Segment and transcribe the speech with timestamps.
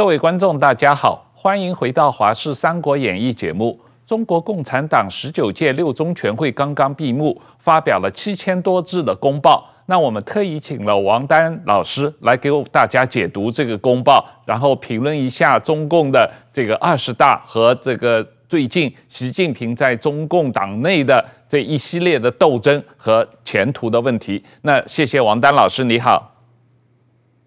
[0.00, 3.78] 各位观众，大家好，欢迎回到《华视三国演义》节目。
[4.06, 9.62] 中国共产党十九届六中全会刚刚闭幕，发表了七千多字的公报。
[9.84, 24.42] 那我们特意请了王丹老师来给大家解读这个公报，然后评论一下中共的这个二十大和这个最近习近平在中共党内的这一系列的斗争和前途的问题。
[24.62, 26.39] 那谢谢王丹老师，你好。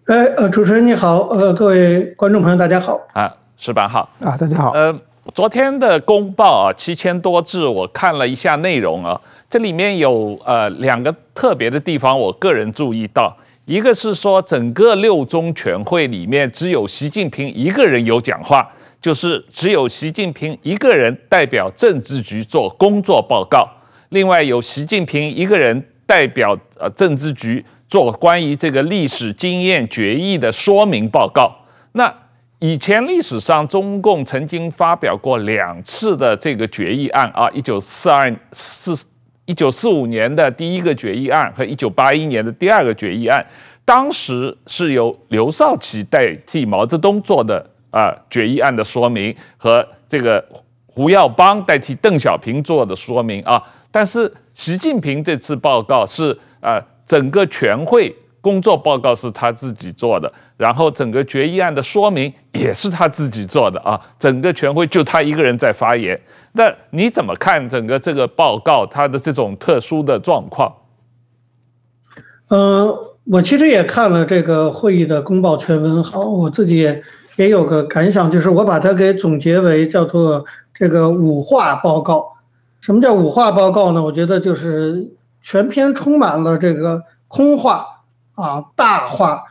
[0.06, 4.70] 哎，呃，主持人你好，呃，各位观众朋友大家好啊，矢板好啊，大家好。
[4.72, 4.94] 呃，
[5.34, 23.66] 昨天的公报啊，七千多字，我看了一下内容啊，这里面有呃两个特别的地方，我个人注意到，一个是说整个六中全会里面只有习近平一个人有讲话，就是只有习近平一个人代表政治局做工作报告，
[24.10, 27.64] 另外有习近平一个人代表呃政治局。
[27.88, 31.54] 做关于这个历史经验决议的说明报告。
[31.92, 32.12] 那
[32.58, 38.96] 以前历史上中共曾经发表过两次的这个决议案啊，一九四二四
[39.44, 43.44] 一九四五年的第一个决议案和一九八一年的第二个决议案，
[43.84, 50.42] 当时是由刘少奇代替毛泽东做的啊决议案的说明，和这个
[50.86, 53.62] 胡耀邦代替邓小平做的说明啊。
[53.90, 56.82] 但是习近平这次报告是啊。
[57.06, 63.98] 整个全会工作报告是他自己做的，然后整个决议案的说明也是他自己做的啊。
[64.18, 66.20] 整个全会就他一个人在发言。
[66.52, 70.72] 那你怎么看整个这个报告他的这种特殊的状况？
[72.50, 72.94] 嗯、
[73.24, 77.02] 我其实也看了这个会议的公报全文，好，我自己也
[77.36, 80.44] 也有个感想，就是我把它给总结为叫做
[80.74, 82.34] 这个五化报告。
[82.80, 84.02] 什么叫五化报告呢？
[84.02, 85.12] 我觉得就是。
[85.44, 87.86] 全篇充满了这个空话
[88.34, 89.44] 啊、大话、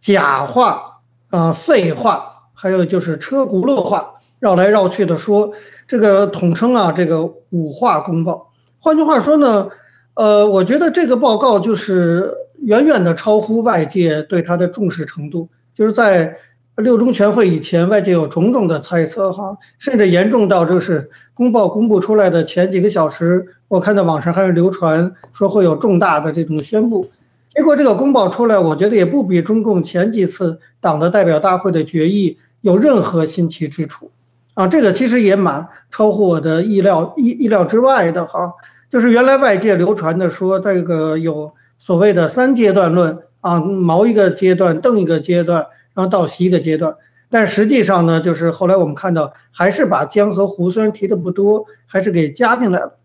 [0.00, 0.98] 假话
[1.30, 5.52] 啊、废话，还有就是车轱辘话，绕来绕去的说，
[5.86, 8.50] 这个统称啊，这个五化公报。
[8.80, 9.68] 换句话说呢，
[10.14, 16.36] 呃，我觉得这个报告就是远远的超乎外界对它的重视程度，就是在。
[16.76, 27.10] 六中全会以前，外界有种种的猜测，哈，甚至严重到就是公报公布出来的前几个小时，我看到网上还有流传说会有重大的这种宣布。
[27.48, 34.10] 结果这个公报出来，我觉得也不比中共前几次党的代表大会的决议有任何新奇之处，
[34.52, 38.52] 啊，这个其实也蛮超乎我的意料意意料之外的，哈，
[38.90, 45.64] 就是原来外界流传的说这个有所谓的三阶段论啊，毛一个阶段，邓一个阶段。
[45.96, 46.94] 然后到习一个阶段，
[47.30, 52.98] 但实际上呢，就是后来我们看到，还是把江和湖虽然提的不多，还是给加进来了。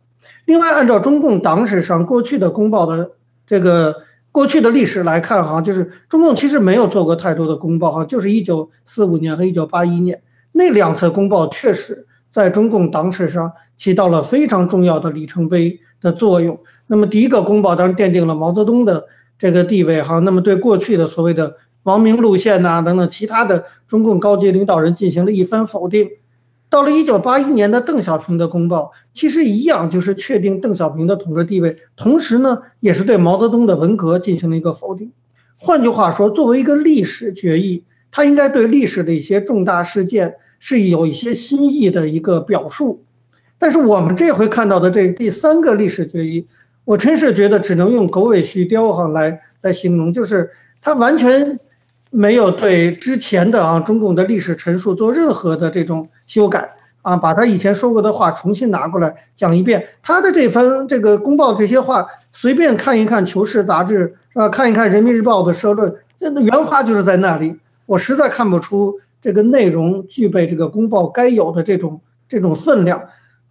[0.43, 3.11] 另外，按照中共党史上过去的公报的
[3.47, 3.95] 这个
[4.29, 10.21] 过去的历史来看，哈，就是中共其实没有做过太多的公报，哈，就是一九四五年和一九八一年
[10.51, 16.59] 那两次公报，确实在中共党史上起到了非常重要的里程碑的作用。
[16.87, 19.07] 那么第一个公报当然奠定了毛泽东的
[19.39, 21.55] 这个地位，哈，那么对过去的所谓的。
[21.83, 26.09] 王明路线呐、等等其他的中共高级领导人进行了一番否定。
[26.69, 35.11] 到了一九八一年的邓小平的公报，其实一样就是确定邓小平的统治地位，同时呢，也是对毛泽东的文革进行了一个否定。
[35.57, 43.03] 换句话说，作为一个历史决议，它应该对历史的一些重大事件是有一些新意的一个表述。
[43.57, 46.47] 但是我们这回看到的这第三个历史决议，
[46.85, 50.49] 我真是觉得只能用狗尾续貂哈来来形容，就是
[50.79, 51.59] 它完全。
[52.13, 56.69] 没有对之前的啊中共的历史陈述做任何的这种修改
[57.01, 59.87] 啊，把他以前说过的话重新拿过来讲一遍。
[60.03, 64.49] 他的这番这个公报这些话，随便看一看《求是》杂志是吧？
[64.49, 67.57] 看一看《人民日报》的社论，真的原话就是在那里。
[67.85, 73.01] 我实在看不出这个内容具备这个公报该有的这种这种分量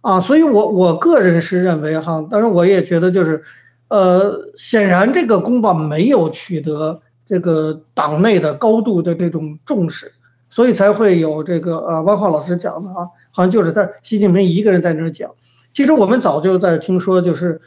[0.01, 0.21] 啊。
[0.21, 3.41] 所以我我个人是认为哈，当然我也觉得就是，
[3.87, 7.01] 呃，显然这个公报没有取得。
[7.31, 10.11] 这个党内的高度的这种重视，
[10.49, 15.31] 所以才会有这个呃，汪浩老师讲的啊，好像就是在习近平一个人在那儿讲。
[15.71, 17.61] 其实我们早就在听说，就是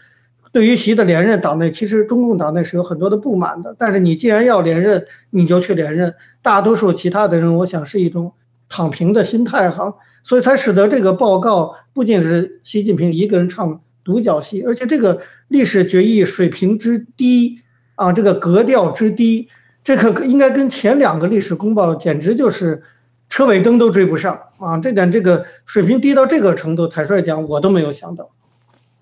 [0.52, 3.74] 对于习的连任，党内其实中共党内是有很多的不满的。
[3.78, 6.14] 但是你既然要连任，你就去连任。
[6.42, 8.30] 大多数其他的人，我想是一种
[8.68, 17.60] 躺平的心态哈，所以才使得这个报告不仅是习近平一个人唱独角戏，而且这个历史决议水平之低。
[17.94, 19.48] 啊，这个格调之低，
[19.82, 22.82] 这可应该跟前两个历史公报简直就是
[23.28, 24.78] 车尾灯都追不上啊！
[24.78, 28.28] 这点这个水平低到这个程度，坦率讲，我都没有想到。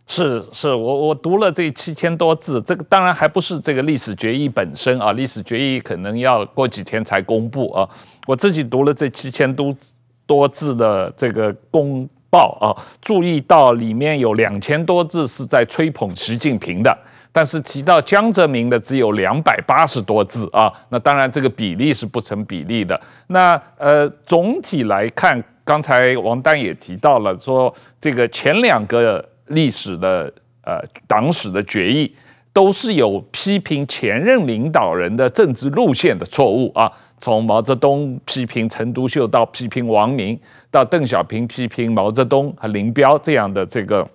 [0.06, 7.88] 是是，我我读了这七千多字，这个当然还不是这个历史决议本身啊，历史决议可能要过几天才公布啊。
[8.26, 9.74] 我自己读了这七千多
[10.26, 12.66] 多字的这个公报啊，
[13.00, 16.98] 注意到里面有两千多字是在吹捧习近平的，
[17.32, 20.72] 但是提到江泽民的只有两百八十多字啊。
[20.90, 23.00] 那当然这个比例是不成比例的。
[23.26, 29.24] 那呃，总体来看，刚才王丹也提到了，说这个前两个。
[29.48, 30.32] 历史的
[30.64, 32.10] 呃党史的决议
[32.54, 40.38] 都是有批评前任领导人的政治路线的错误啊，从毛泽东批评陈独秀到批评王明，
[40.70, 44.08] 到邓小平批评毛泽东和林彪这样的这个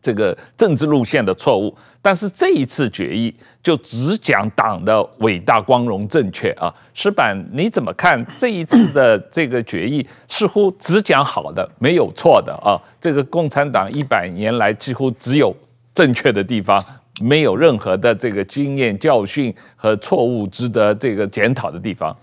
[0.00, 1.74] 这个政治路线的错误。
[2.02, 6.74] 但是这一次决议就只讲党的伟大、光荣、正确啊！
[6.94, 10.06] 石板，你怎么看这一次的这个决议？
[10.26, 12.80] 似乎只讲好的，没有错的啊！
[12.98, 15.54] 这个共产党一百年来几乎只有
[15.94, 16.82] 正确的地方，
[17.20, 22.16] 没有任何的这个经验教训和错误值得这个检讨的地方。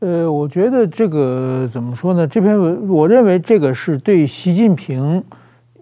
[0.00, 2.26] 呃，我觉得这个怎么说呢？
[2.26, 5.24] 这篇文，我认为这个是对习近平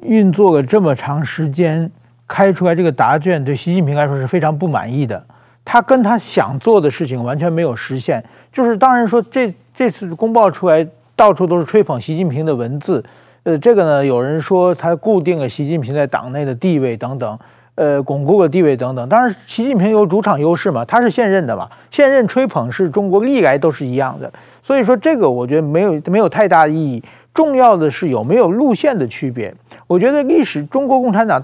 [0.03, 1.91] 运作了这么长时间。
[2.29, 5.25] 开出来这个答卷对习近平来说是非常不满意的，
[5.65, 8.21] 他跟他想做的事情完全没有实现。
[8.53, 10.85] 就是当然说这这次公报出来
[11.15, 13.05] 到处都是吹捧习近平的文字，
[13.45, 17.39] 呃，这个呢有人说他固定了习近平在党内的地位等等，
[17.77, 19.09] 呃，巩固了地位等等。
[19.09, 24.29] 当然，习近平有主场优势嘛，他是现任的嘛，现任吹捧是中国历来都是一样的。
[24.65, 27.05] 所以说这个我觉得没有没有太大意义，
[27.37, 29.55] 重要的是有没有路线的区别。
[29.87, 31.41] 我觉得历史中国共产党。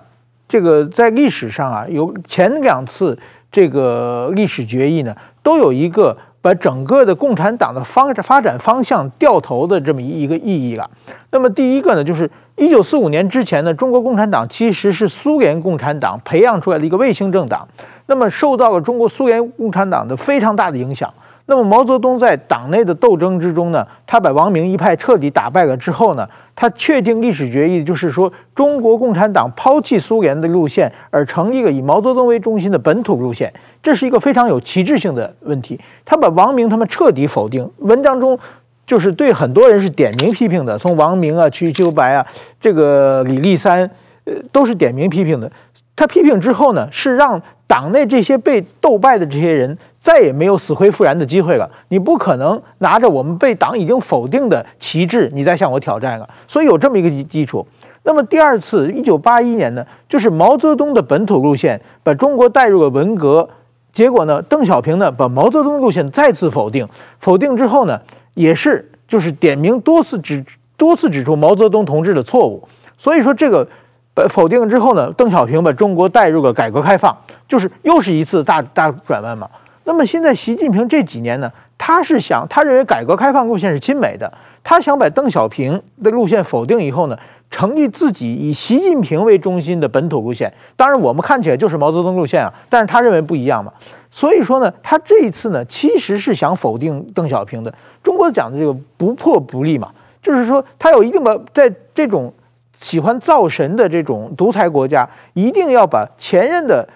[0.49, 3.19] 这个在历史上啊，有前两次
[3.51, 10.91] 这个历史决议呢，都有一个把整个的共产党的方发展方向掉头的这么一个意义了。
[11.31, 17.67] 那么第一个呢，就是一九四五年之前呢，中国共产党其实是苏联共产党培养出来的一个卫星政党，
[18.05, 21.11] 那么受到了中国苏联共产党的非常大的影响。
[21.47, 33.53] 那么毛泽东在党内的斗争之中呢，他把王明一派彻底打败了之后呢，他确定历史决议，就是说中国共产党抛弃苏联的路线，而成立了以毛泽东为中心的本土路线。
[33.83, 35.79] 这是一个非常有旗帜性的问题。
[36.05, 38.39] 他把王明他们彻底否定，文章中
[38.87, 42.25] 就是对很多人是点名批评的，从王明啊、瞿秋白啊、
[42.61, 43.91] 这个李立三，
[44.25, 45.51] 呃，都是点名批评的。
[45.97, 49.77] 他批评之后呢，是让党内这些被斗败的这些人。
[50.03, 51.71] 再也没有死灰复燃的机会了。
[51.89, 56.29] 你不可能拿着我们被党已经否定的旗帜，你再向我挑战了。
[56.49, 57.65] 所以有这么一个基基础。
[58.03, 63.49] 那么第二次，一九八一年呢，就是毛泽东的本土路线把中国带入了文革。
[63.93, 66.89] 结果呢，邓小平呢把毛泽东路线再次否定。
[67.21, 68.01] 否定之后呢，
[68.35, 70.45] 也是就是点名多次指
[70.77, 72.67] 多次指出毛泽东同志的错误。
[72.99, 73.69] 所以说这个
[74.15, 77.17] 把否定之后呢，邓小平把中国带入了改革开放，
[77.47, 79.49] 就是又是一次大大转弯嘛。
[79.85, 84.33] 那么现在习近平这几年呢，他是想，他认为改革开放路线是亲美的，
[84.63, 87.19] 他想把邓小平的路线否定以后呢，
[87.51, 90.53] 成立自己以习近平为中心的本土路线。
[90.77, 93.73] 当然我们看起来就是毛泽东路线啊，但是他认为不一样嘛。
[94.11, 97.75] 所以说呢，他这一次呢，其实是想否定邓小平的。
[98.05, 99.91] 中国讲的这个不破不立嘛，
[100.23, 102.33] 就是说他有一定的在这种
[102.79, 106.89] 喜欢造神的这种独裁国家，一定要把前任的。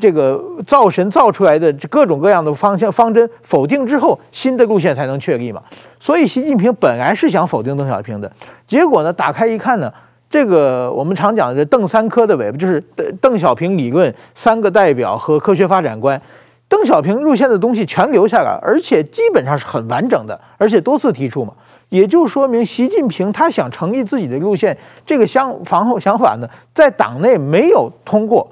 [0.00, 5.62] 这个造神造出来的各种各样的方向方针否定之后，新的路线才能确立嘛。
[6.00, 8.30] 所以习近平本来是想否定邓小平的，
[8.66, 9.92] 结果呢，打开一看呢，
[10.28, 16.20] 这个我们常讲的邓三科的尾巴就是邓邓小平理论、三个代表和科学发展观，
[16.68, 21.52] 邓小平路线的东西全留下来，而且基本上是很完整的，而且多次提出嘛，
[21.90, 28.50] 也就说明习近平他想成立自己的路线，这个相防后想法呢，在党内没有通过。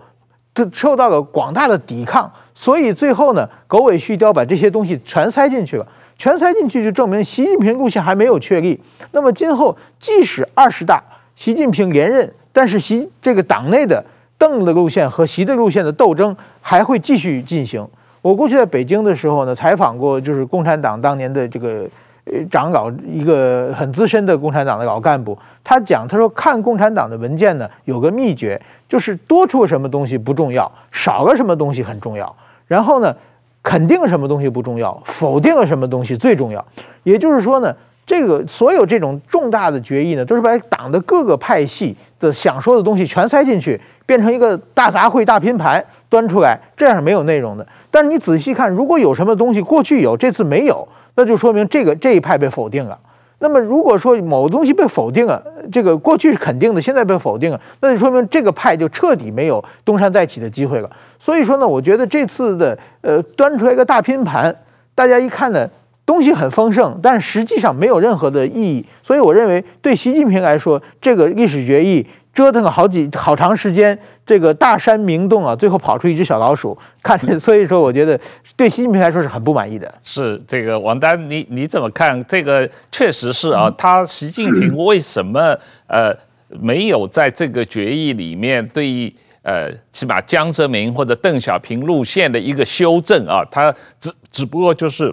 [0.54, 5.86] 就受到了广大的抵抗，所以最后呢，狗尾续貂把这些东西全塞进去了，
[6.18, 8.80] 全塞进去就证明习近平路线还没有确立。
[9.12, 11.02] 那么今后即使二十大
[11.36, 14.04] 习近平连任，但是习这个党内的
[14.36, 17.86] 邓的路线和习的路线的斗争还会继续进行。
[18.22, 21.86] 我过去在北京的时候呢，采访过就是共产党当年的这个。
[22.24, 32.36] 呃，长老一个很资深的共产党的老干部，他讲，他说看共产党的文件呢，有个秘诀，就是多出什么东西不重要，少了什么东西很重要。
[32.66, 33.16] 然后呢，
[33.62, 36.64] 肯定什么东西不重要，否定了什么东西最重要。
[37.02, 37.74] 也就是说呢，
[38.04, 47.66] 这个所有这种重大的决议呢，都是把党的各个派系的想说的东西全塞进去，变成一个大杂烩、大拼盘端出来，这样是没有内容的。
[47.90, 50.86] 但是你仔细看，如果有什么东西过去有，这次没有。
[51.16, 52.98] 那就说明这个这一派被否定了，
[53.40, 60.88] 那么如果说某个东西被否定了，这个过去是肯定的，现在被否定了，那就说明这个派就彻底没有东山再起的机会了。
[61.18, 64.54] 所以说呢，我觉得这次的呃端出来一个大拼盘，
[64.94, 65.68] 大家一看呢，
[66.06, 68.86] 东西很丰盛，但实际上没有任何的意义。
[69.02, 72.06] 所以我认为对习近平来说，这个历史决议。
[72.32, 78.18] 折腾了好几好长时间，这个大山明洞啊，最后跑出一只小老鼠，看， 所以说我觉得
[78.56, 79.92] 对习近平来说是很不满意的。
[80.02, 82.24] 是这个王丹，你你怎么看？
[82.26, 85.58] 这个确实是啊，他习近平为什么
[85.88, 86.16] 呃
[86.48, 93.44] 没有在这个决议里面对于呃起码江泽民或者邓小平路线的一个修正啊？
[93.50, 95.12] 他只只不过就是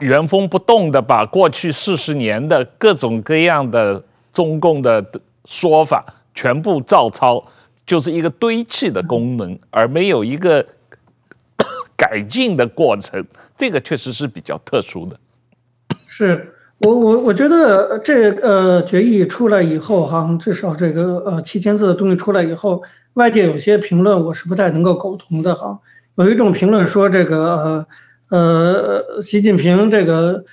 [0.00, 5.02] 原封不动的把过去四十年的各种各样的中共的
[5.46, 6.04] 说法。
[6.38, 7.44] 全部照抄，
[7.84, 10.64] 就是一个堆砌的功能，而没有一个
[11.98, 13.26] 改进的过程。
[13.56, 15.18] 这个确实是比较特殊的。
[16.06, 22.80] 是我我我觉得这呃决议出来以后哈，至少这个呃七千字的东西出来以后，
[23.14, 25.80] 外界有些评论我是不太能够苟同的哈。
[26.14, 27.84] 有一种评论说这个
[28.30, 30.44] 呃呃习近平这个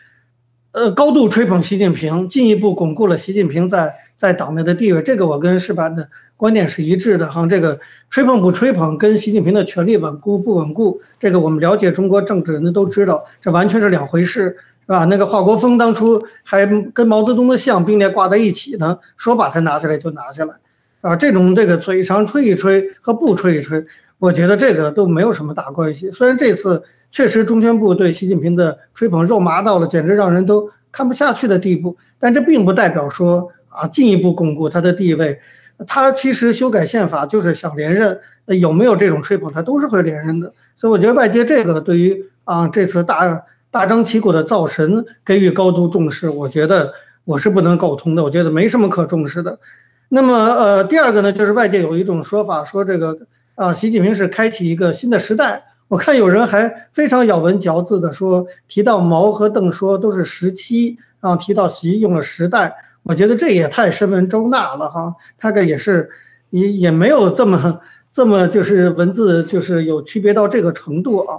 [0.75, 3.95] 呃高度吹捧习近平，进一步巩固了习近平在。
[4.17, 7.45] 在党内的地位，这个我跟矢板的观点是一致的哈。
[7.45, 7.77] 这个
[8.09, 15.03] 吹捧不吹捧，跟习近平的权力稳固不稳固，这个我们了解中国政治的人都知道，这完全是两回事，是吧？
[15.03, 20.53] 那个华国锋当初还跟毛泽东的像并列挂在一起呢，说把他拿下来就拿下来，
[21.01, 23.85] 啊，这种这个嘴上吹一吹和不吹一吹，
[24.17, 26.09] 我觉得这个都没有什么大关系。
[26.09, 26.81] 虽然这次
[27.15, 33.49] 确实中宣部对习近平的吹捧肉麻到了简直让人都看不下去的地步，但这并不代表说。
[33.77, 35.37] 啊，进一步巩固他的地位，
[35.85, 38.17] 他其实修改宪法就是想连任，
[38.57, 40.53] 有没有这种吹捧，他都是会连任的。
[40.77, 46.93] 所以我觉得外界这个对于啊这次大大张旗鼓的造神给予高度重视，我觉得
[47.25, 49.59] 我是不能苟同的，我觉得没什么可重视的。
[50.07, 53.17] 那么呃，第二个呢，就是外界有一种说法说这个
[53.55, 55.65] 啊，习近平是开启一个新的时代。
[55.87, 62.75] 我看有人还非常咬文嚼字的说，提到毛和邓说都是时期，然后提到习用了时代。
[63.03, 66.09] 我觉得这也太深文周纳了哈，大概也是，
[66.49, 67.79] 也也没有这么
[68.11, 71.37] 这么就是文字就是有区别到这个程度啊，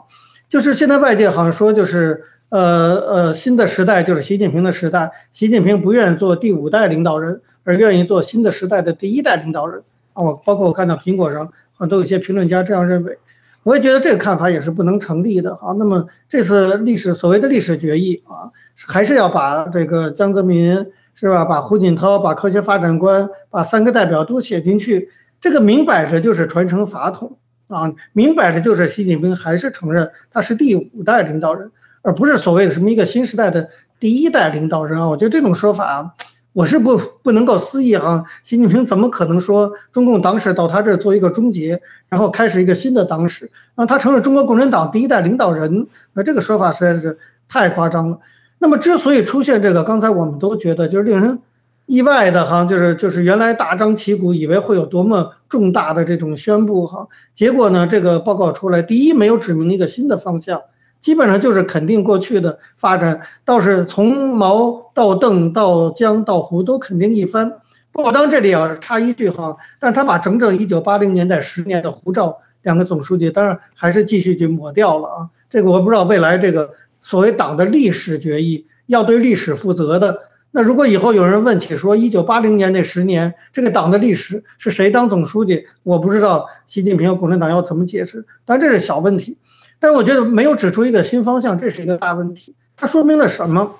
[0.49, 10.23] 就是现在外界好像说就是呃呃新的时代就是习近平的时代，习近平不愿意做第五代领导人，而愿意做新的时代的第一代领导人啊。
[10.23, 13.19] 我包括我看到苹果上好像都有些评论家这样认为，
[13.67, 15.75] 我也觉得这个看法也是不能成立的啊。
[15.77, 18.49] 那么这次历史所谓的历史决议啊，
[18.87, 20.87] 还是要把这个江泽民。
[21.19, 21.47] 是吧？
[21.47, 25.09] 把胡锦涛、把科学发展观、把三个代表都写进去，
[25.41, 27.91] 这个明摆着就是传承法统啊！
[28.13, 33.67] 明摆着就是习近平还是承认他是第五代领导人，而不是所谓的什么一个新时代的
[33.99, 35.09] 第一代领导人啊！
[35.09, 36.15] 我觉得这种说法，
[36.57, 38.25] 我是不不能够思议哈！
[38.43, 45.87] 习近平怎么可能说中共党史到他这儿做一个终结，然后开始一个新的党史，让他成了中国共产党第一代领导人？
[46.15, 48.19] 那这个说法实在是太夸张了。
[48.57, 51.39] 那么，之所以出现这个，刚才我们都觉得就是令人
[51.85, 60.63] 意外的哈，就是就是原来大张旗鼓以为会有多么重大的这种宣布哈，结果呢，这个报告出来，第一没有指明一个新的方向，
[61.01, 67.53] 基本上就是肯定过去的发展，倒是从毛到邓到江到胡都肯定一番。
[67.93, 76.71] 不过当这里要插一句哈，但他把整整一九八零年代十年的胡赵两个总书记，当然还是继续去抹掉了啊，这个我不知道未来这个。
[77.03, 88.27] 所谓党的历史决议要对历史负责的，那如果以后有人问起说一九八零年那十年这个党的历史是谁当总书记，我不知道习近平和共产党要怎么解释。
[88.45, 89.39] 但这是小问题，
[89.79, 92.55] 但是我觉得没有指出一个新方向，这是一个大问题。
[92.77, 93.77] 它说明了什么？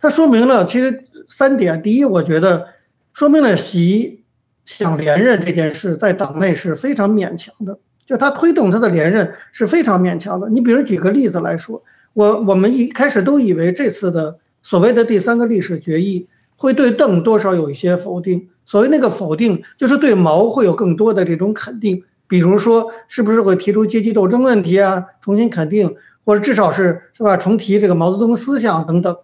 [0.00, 1.82] 它说明了其实三点。
[1.82, 2.68] 第一，我觉得
[3.12, 4.22] 说明了习
[4.64, 10.48] 想连任这件事在党内是非常勉强的，就他推动他的连任是非常勉强的。
[10.50, 11.82] 你比如举个例子来说。
[12.16, 22.04] 我我们一开始都以为这次的所谓的第三个历史决议会对邓多少有一些否定，所谓那个否定就是对毛会有更多的这种肯定，
[22.34, 29.16] 比如说是不是会提出阶级斗争问题啊，重新肯定，或者至少是是吧，重提这个毛泽东思想等等。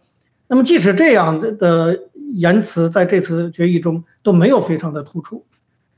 [0.47, 1.99] 那么即使这样的的
[2.35, 5.45] 言辞在这次决议中都没有非常的突出，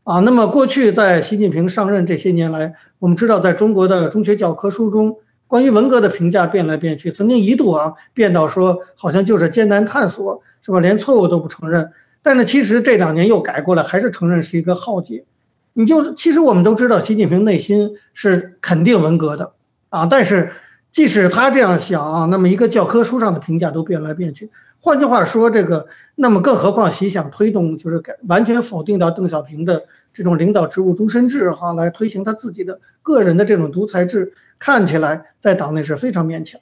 [0.04, 5.14] 啊，那么过去在习近平上任这些年来，我们知道在中国的中学教科书中。
[5.46, 10.80] 关于文革的评价变来变去，曾经一度啊变到说好像就是艰难探索，是吧？
[10.80, 11.90] 连错误都不承认。
[12.22, 15.26] 但是其实这两年又改过来，还是承认是一个浩劫。
[15.74, 19.52] 你就其实我们都知道，习近平内心是肯定文革的
[19.88, 20.06] 啊。
[20.06, 20.50] 但是
[20.90, 24.50] 即使他这样想啊，那么一个教科书上的评价都变来变去。
[24.80, 25.86] 换句话说，这个
[26.16, 36.60] 那么更何况习想推动就是改完全否定掉邓小平的这种领导职务终身制哈，来推行他自己的个人的这种独裁制，看起来在党内是非常勉强。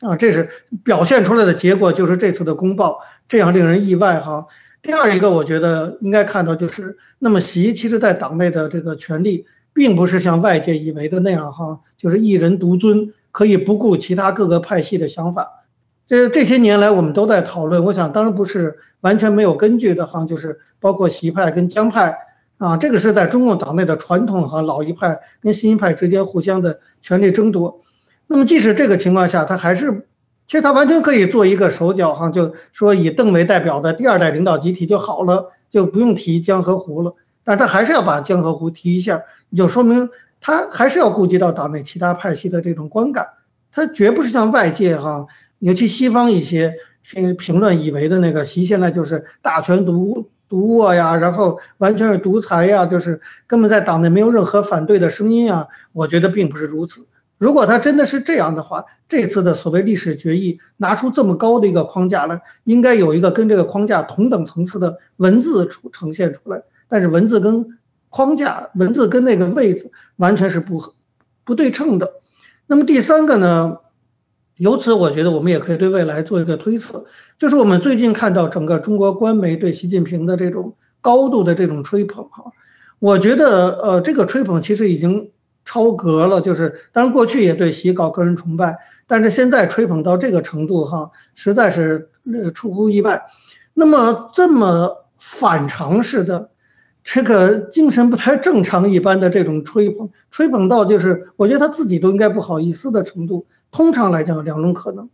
[0.00, 0.48] 啊，这是
[0.82, 4.46] 表现出来的结果，就是这次的公报这样令人意外哈。
[4.84, 15.64] 第二一个，我觉得应该看到就是，那么习其实在党内的这个权力，并不是像外界以为的那样哈，就是一人独尊，可以不顾其他各个派系的想法。
[16.06, 22.14] 这这些年来我们都在讨论，我想当然不是完全没有根据的哈，就是包括习派跟江派
[22.58, 27.80] 啊，这个是在中共党内的传统和老一派跟新一派之间互相的权力争夺。
[28.26, 30.06] 那么，即使这个情况下，他还是，
[30.46, 37.14] 其实他完全可以做一个手脚，哈，就说以邓为代表的第二代领导集体就好了，就不用提江河湖了。
[37.42, 39.20] 但他还是要把江河湖提一下，
[39.56, 40.08] 就说明
[40.40, 43.26] 他还是要顾及到党内其他派系的这种观感。
[43.72, 45.26] 他绝不是像外界哈，
[45.58, 55.66] 尤其西方一些评评论以为的那个习现在就是大权独独握呀，然后完全是独裁呀，就是根本在党内没有任何反对的声音啊。
[55.92, 57.06] 我觉得并不是如此。
[57.36, 66.62] 如果他真的是这样的话，这次的所谓历史决议拿出这么高的一个框架来，应该有一个跟这个框架同等层次的文字出呈现出来。
[66.88, 67.66] 但是文字跟
[68.08, 70.80] 框架，文字跟那个位置完全是不
[71.44, 72.14] 不对称的。
[72.68, 73.78] 那么第三个呢，
[74.56, 77.04] 由此我觉得我们也可以对未来做一个推测，
[77.36, 82.44] 就是我们最近看到整个中国官媒对习近平的这种高度的这种吹捧哈，
[83.00, 85.30] 我觉得呃这个吹捧其实已经。
[85.64, 93.22] 超格了，就是当然过去也对习搞个人崇拜，但是现在吹捧到这个程度哈，实在是呃出乎意外。
[93.74, 96.50] 那么这么反常识的，
[97.02, 103.46] 这个精神不太正常一般的这种吹捧，吹捧到就是我觉得他自己都应该不好意思的程度。
[103.70, 105.08] 通常来讲，两种可能，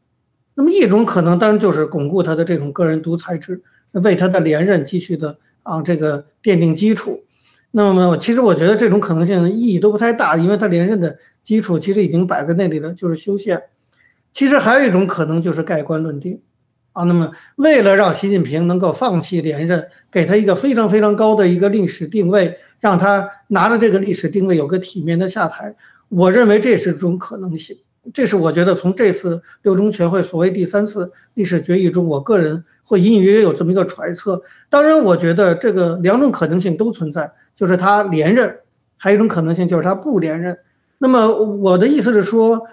[0.55, 7.23] 那么一种可能当然就是巩固他的这种个人独裁制，为他的连任继续的啊这个奠定基础。
[7.73, 13.63] 那么，其实我觉得这种可能性意义都不太大，因为他连任的基础其实已经摆在那里的，就是修宪。
[14.33, 16.41] 其实还有一种可能就是盖棺论定，
[16.93, 25.77] 啊，那么为了让习近平能够放弃连任，给他一个非常非常高的一个历史定位，让他拿着这个历史定位有个体面的下台，
[26.09, 27.77] 我认为这是种可能性。
[28.13, 34.43] 这是我觉得从这次六中全会所谓第三次历史决议中，我个人会隐隐约约有这么一个揣测。
[34.69, 37.31] 当然，我觉得这个两种可能性都存在。
[37.55, 38.59] 就是他连任，
[38.97, 40.59] 还有一种可能性就是他不连任。
[40.99, 42.67] 那么我的意思是说，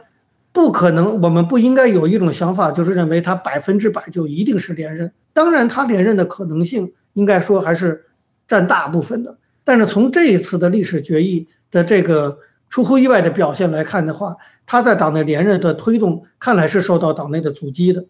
[0.52, 5.12] 不可能，我们不应该有一种想法，就是认为他百分之百就一定是连任。
[5.34, 8.06] 当然，他连任的可能性应该说还是
[8.48, 9.38] 占大部分的。
[9.64, 14.36] 但是从这一次的历史决议的这个出乎意外的表现来看的话，
[14.66, 18.06] 他在党内连任的推动看来是受到党内的阻击的。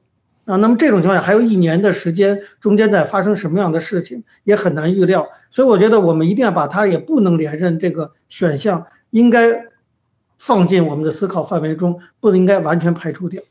[0.48, 9.62] 啊，那么这种情况下还有一年的时间，中间在发生什么样的事情也很难预料，所以我觉得我们一定要把它也不能连任这个选项应该
[10.38, 13.44] 放进我们的思考范围中，不应该完全排除掉。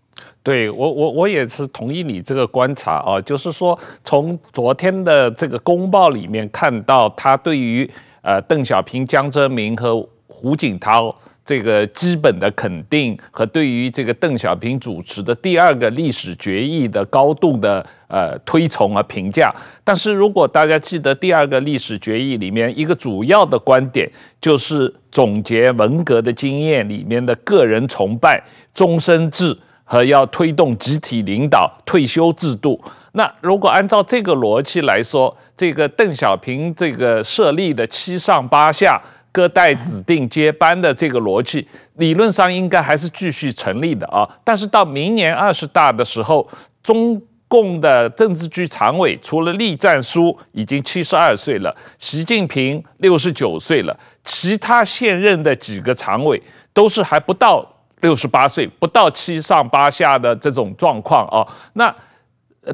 [0.42, 7.88] 对我，我我也是同意你这个观察啊，就是说从昨天的这个公报里面看到，他对于
[8.22, 11.14] 呃邓小平、江泽民和胡锦涛。
[11.46, 19.54] 这个基本的肯定和对于这个邓小平主持的第二个历史决议的高度的呃推崇和评价，
[19.84, 28.42] 但是如果大家记得第二个历史决议里面一个主要的观点，就是总结文革的经验里面的个人崇拜、
[28.74, 32.82] 终身制和要推动集体领导、退休制度。
[33.12, 39.00] 那如果按照这个逻辑来说，这个邓小平这个设立的七上八下。
[39.36, 44.26] 各代指定接班的这个逻辑，理论上应该还是继续成立的啊。
[44.42, 46.48] 但是到明年二十大的时候，
[46.82, 53.94] 中共的政治局常委除了栗战书已经七十二岁了，习近平六十九岁了，
[54.24, 57.62] 其他现任的几个常委都是还不到
[58.00, 61.46] 六十八岁，不到七上八下的这种状况啊。
[61.74, 61.94] 那。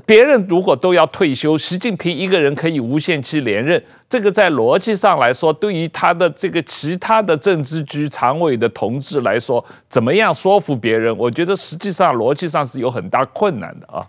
[0.06, 11.14] 别人如果都要退休，习近平一个人可以无限期连任，这个在逻辑上来说，对于他的这个其他的政治局常委的同志来说，怎么样说服别人？
[11.18, 14.00] 我觉得实际上逻辑上是有很大困难的啊。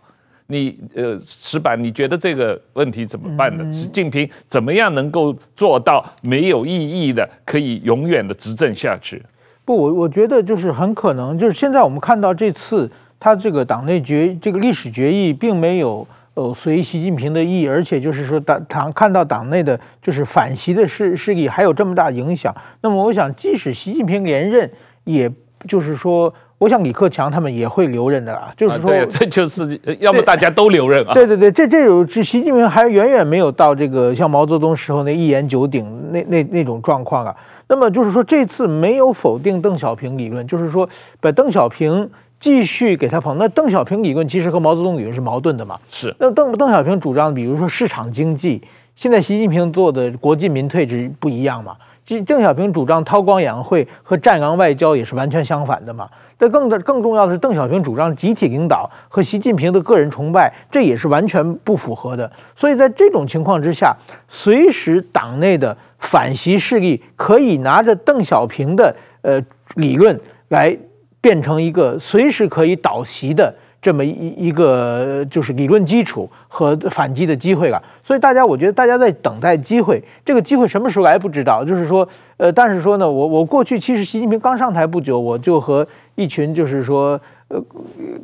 [0.47, 3.69] 你呃，石板，你觉得这个问题怎么办呢？
[3.69, 9.21] 习近平怎么样能够做到没有意义的，可以永远的执政下去？
[9.65, 12.89] 不，我我觉得就是很可能，就是现在我们看到这次。
[13.23, 24.69] 他这个党内决这个历史决议并没有呃随习近平的意，而且就是说党党看到党内的就是反习的势势力还有这么大影响，那么我想即使习近平连任，
[25.05, 25.31] 也
[25.65, 31.13] 就是说我想李克强他们也会留任的啊，就是说，啊、这就是 要么大家都留任啊。
[31.13, 37.33] 对对对，这这种是习近平还远远没有到这个像毛泽东时候那一言九鼎那那那种状况啊。
[37.69, 40.87] 那么就是说，这次没有否定邓小平理论，就是说
[41.21, 42.09] 把邓小平
[42.43, 43.37] 继续给他捧。
[43.37, 45.79] 那邓小平理论其实和毛泽东理论是矛盾的嘛？
[45.89, 46.13] 是。
[46.19, 48.61] 那邓邓小平主张，比如说市场经济，
[48.97, 51.77] 现在习近平做的国进民退是不一样嘛？
[52.25, 56.05] 邓小平主张韬光养晦和战狼外交也是完全相反的嘛。
[56.37, 62.29] 但更的更重要的是，邓小平主张集体领导和习近平的个人崇拜，这也是完全不符合的。
[62.57, 63.95] 所以在这种情况之下，
[64.27, 69.41] 随时党内的反习势力可以拿着邓小平的呃
[69.75, 70.77] 理论来
[71.23, 73.55] 变成一个随时可以倒习的。
[73.81, 81.65] 这么一一个就是理论基础和反击的机会了，所以大家我觉得大家在等待机会，这个机会什么时候来不知道。
[81.65, 82.07] 就是说，
[82.37, 87.61] 呃，但是说呢，我我过去其实习近平刚上台不久，我就和一群就是说，呃，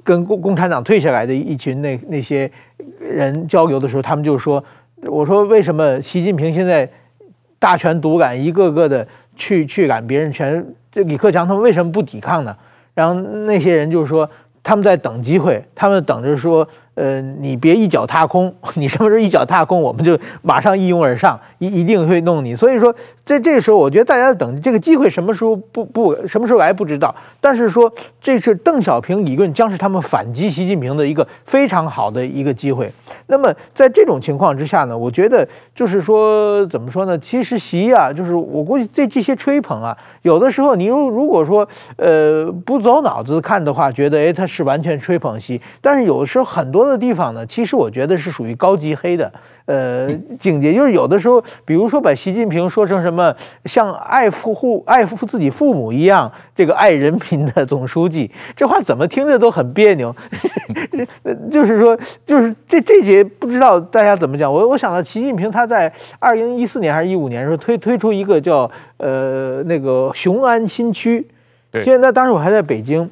[0.02, 2.50] 跟共共产党退下来的一群那那些
[2.98, 4.64] 人交流的时候，他们就说，
[5.02, 6.90] 我说为什么习近平现在
[7.60, 12.56] 大权独揽，一个个的去去揽别人权，这李克强他们为什么不抵抗呢？
[13.00, 14.30] 然后那些人就说。
[14.62, 16.68] 他们在等机会，他们等着说。
[17.00, 22.54] 呃，你别一脚踏空， 你什么时候一脚踏空，我们就马上一拥而上，一一定会弄你。
[22.54, 27.16] 所以说，在这个时候，我觉得大家等这个机会什么时候不不什么时候来不知道。
[27.40, 32.92] 但是说，这是邓小平理论将是他们反击习近平的一个非常好的一个机会。
[33.28, 37.18] 那么在这种情况之下呢，我觉得就是说怎么说呢？
[37.18, 46.89] 其实习啊，就是我估计这这些吹捧啊，有的时候你如如果说呃不走脑子看的话，觉得哎他是完全吹捧习，但是有的时候很多。
[46.90, 49.32] 的地方呢，其实我觉得是属于高级黑的，
[49.66, 53.34] 呃，境界就是有的时候，比如说把习近平说成什么
[53.66, 60.16] 像爱父父爱父自己父母一样，这个爱人民的总书记，这话怎么听着都很别扭。
[61.50, 64.52] 就是说，就是这这节不知道大家怎么讲。
[64.52, 71.26] 我我想到习近平他在二零一四年还是一五年的时候推推出一个叫呃那个雄安新区，
[71.84, 73.10] 现在当时我还在北京。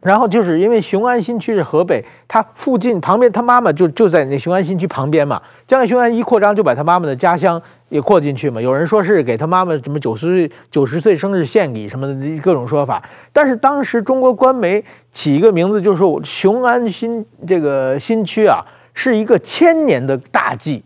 [0.00, 5.42] 然后就是因为雄安新区是河北，他附近旁边，他妈妈就就在那雄安新区旁边嘛。
[5.66, 8.60] 将来雄安一扩张，就把他妈妈的家乡也扩进去嘛。
[8.60, 13.02] 有人说是给他妈妈什么九十岁九十岁生日献礼什么的各种说法。
[13.32, 20.84] 但是当时中国官媒起一个名字，就是说雄安新这个新区啊，是一个千年的大计。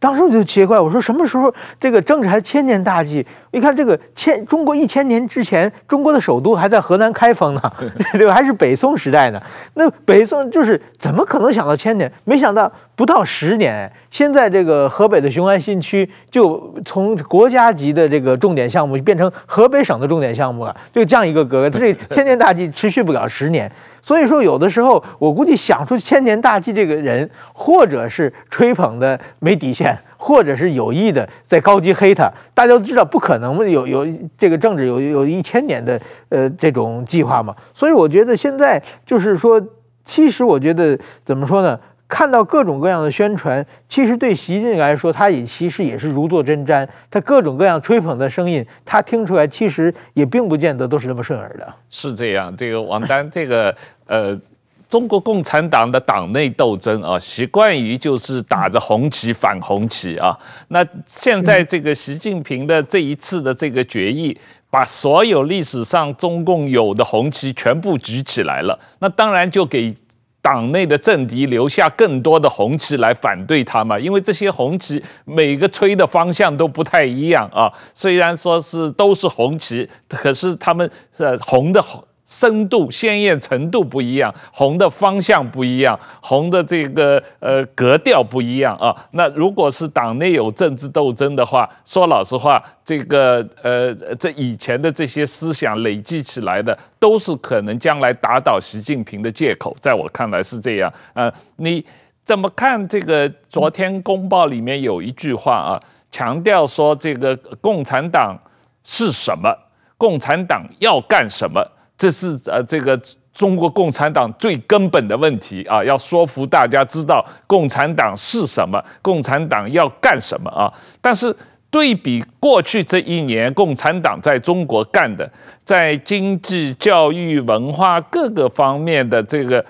[0.00, 3.26] 当时我就奇怪，我说什么时候这个政治还千年大计？
[3.50, 7.60] 一看这个千中国一千年之前，中国的首都还在河南开封呢，
[8.14, 8.32] 对吧？
[8.32, 9.42] 还是北宋时代呢。
[9.74, 12.10] 那北宋就是怎么可能想到千年？
[12.24, 21.70] 没想到不到十年，现在这个河北的雄安新区就从国家级的这个重点项目变成河北省的重点项目了，就这样一个格格。
[21.70, 23.70] 这 千年大计持续不了十年。
[24.02, 32.28] 所以说，有的时候我估计想出千年大计这个人，或者是吹捧的没底线，或者是有意的在高级黑他。
[32.52, 34.04] 大家都知道不可能有有
[34.36, 37.54] 这个政治有有一千年的呃这种计划嘛。
[37.72, 39.62] 所以我觉得现在就是说，
[40.04, 41.78] 其实我觉得怎么说呢？
[42.08, 46.88] 看到各种各样的宣传，其实对习近平来说，他也其实也是如坐针毡。
[47.10, 51.74] 他各种各样吹捧的声音，他听出来其实也并不见得都是那么顺耳的。
[51.90, 53.74] 是这样，这个王丹，这个
[54.06, 54.40] 呃，
[54.88, 60.34] 中国共产党的党内斗争啊，习惯于就是打着红旗反红旗啊。
[60.68, 64.34] 那现在这个习近平的这一次的这个决议，
[64.70, 69.94] 把所有历史上中共有的红旗全部举起来了，那当然就给。
[70.40, 77.72] 党内的政敌留下更多的红旗来反对他嘛，因为这些红旗每个吹的方向都不太一样啊。
[77.92, 82.02] 虽然说是都是红旗，可是他们是红的红。
[82.28, 88.94] 深度鲜艳程度不一样，红的方向不一样，红的这个呃格调不一样啊。
[89.12, 99.74] 那如果是党内有政治斗争的话，说老实话，这个呃这以前的这些思想累积起来的，都是可能将来打倒习近平的借口。
[99.80, 100.92] 在我看来是这样。
[101.14, 101.82] 呃，你
[102.26, 103.26] 怎么看这个？
[103.48, 108.38] 昨天公报里面有一句话啊，强调说这个共产党
[108.84, 109.50] 是什么？
[109.96, 111.66] 共产党要干什么？
[111.98, 112.98] 这是呃，这个
[113.34, 120.72] 中国共产党最根本的问题啊，要说服大家知道共产党是什么，共产党要干什么啊。
[121.00, 121.34] 但是
[121.70, 125.28] 对比过去这一年，共产党在中国干的，
[125.64, 129.64] 在经济、教育、文化各个方面的这个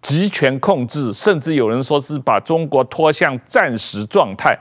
[0.00, 4.56] 集权控制，甚至有人说是把中国拖向战时状态。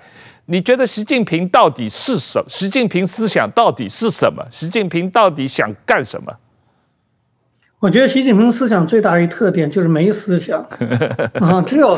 [0.47, 2.45] 你觉得习近平到底是什么？
[2.49, 4.43] 习近平思想到底是什么？
[4.49, 6.33] 习近平到底想干什么？
[7.79, 10.59] 我觉得习近平思想最大一特点就是没思想
[11.35, 11.97] 啊，只有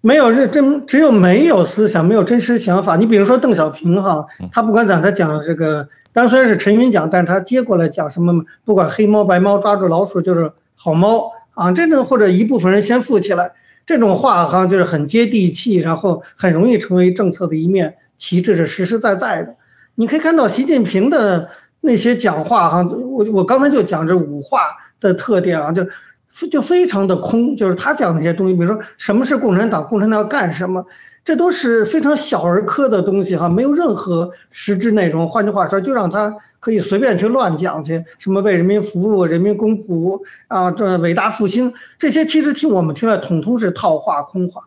[0.00, 2.96] 没有认真，只有没有思想，没有真实想法。
[2.96, 13.52] 你比如说邓小平哈，他不管咋，他讲这个，当然虽然是陈云讲，但是他接过来讲什么，不管黑猫白猫，抓住老鼠就是好猫啊，这种或者一部分人先富起来，
[13.86, 19.54] 这种话哈就是很接地气，然后很容易成为政策的一面旗帜，是实实在在的。
[19.94, 21.48] 你可以看到习近平的
[21.82, 24.58] 那些讲话哈，我我刚才就讲这五话。
[25.00, 25.84] 的特点啊，就
[26.48, 30.84] 就非常的空，就是他讲那些东西，比如说什么是共产党，共产党要干什么，
[31.24, 35.28] 这都是非常小儿科的东西哈，没有任何实质内容。
[35.28, 44.62] 换句话说，就让他可以随便去乱讲去，什么为人民服务、人民公仆啊，这伟大复兴这些，其实听我们听来统统是套话、空话。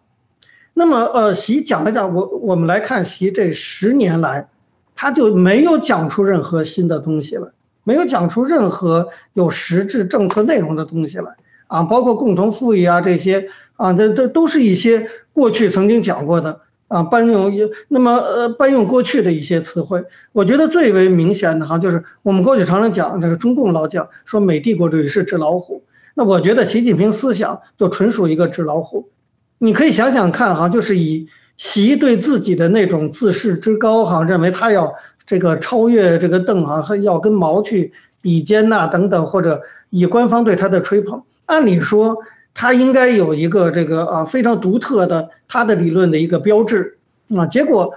[0.76, 4.50] 那么呃，习讲来讲，我我们来看习这十年来，
[4.96, 7.48] 他就没有讲出任何新的东西来。
[7.84, 11.36] 没有讲出任何有实质政策内容的东西来
[11.68, 17.52] 啊，包括共同富裕啊这些啊，这这都是一些过去曾经讲过的啊，搬用
[17.88, 20.04] 那么呃搬用过去的一些词汇。
[20.32, 29.10] 我觉得最为明显的哈，就是我们过去常常讲这个中共老讲说美帝国主义是纸老虎，那我觉得习近平思想就纯属一个纸老虎。
[29.58, 34.94] 你可以想想看哈，就是以习对自己的那种自视之高哈，认为他要。
[35.26, 42.18] 这个超越这个邓哈，还要跟毛去比肩呐，等等，或者以官方对他的吹捧，按理说
[42.54, 46.98] 他应该有一个这个啊非常独特的他的理论的一个标志。
[47.36, 47.94] 啊，结果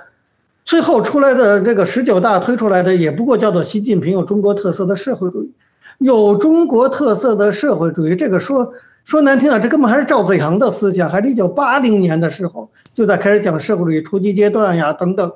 [0.65, 5.53] 最后出来的这个十九大推出来的也不过叫做习近平有中国特色的社会主义，
[5.99, 8.73] 有中国特色的社会主义，这个说
[9.05, 15.33] 说难听点，这根本还是赵紫阳的思想，还是一九八零年的时候就在开始讲社会主义初级阶段呀等等，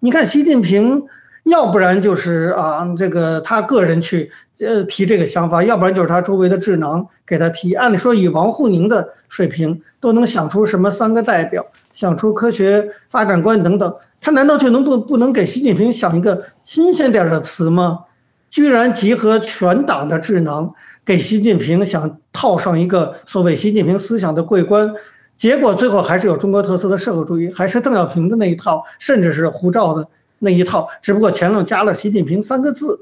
[0.00, 1.02] 你看习近平。
[1.44, 4.30] 要不然就是啊，这个他个人去
[4.60, 7.74] 呃提这个想法，要不然就是他周围的智囊给他提。
[7.74, 18.00] 按理说以王沪宁的水平都能想出什么三个代表，想出科学发展观等等，他难道就能不不能给习近平想一个新鲜点的词吗？
[18.48, 20.72] 居然集合全党的智囊
[21.04, 24.90] 给习近平想套上一个所谓习近平思想的桂冠，
[25.36, 30.08] 结果最后还是有中国特色的社会主义，还是邓小平的那一套，甚至是胡照的。
[30.40, 33.00] 那一套，只不过前头加了“习近平”三个字，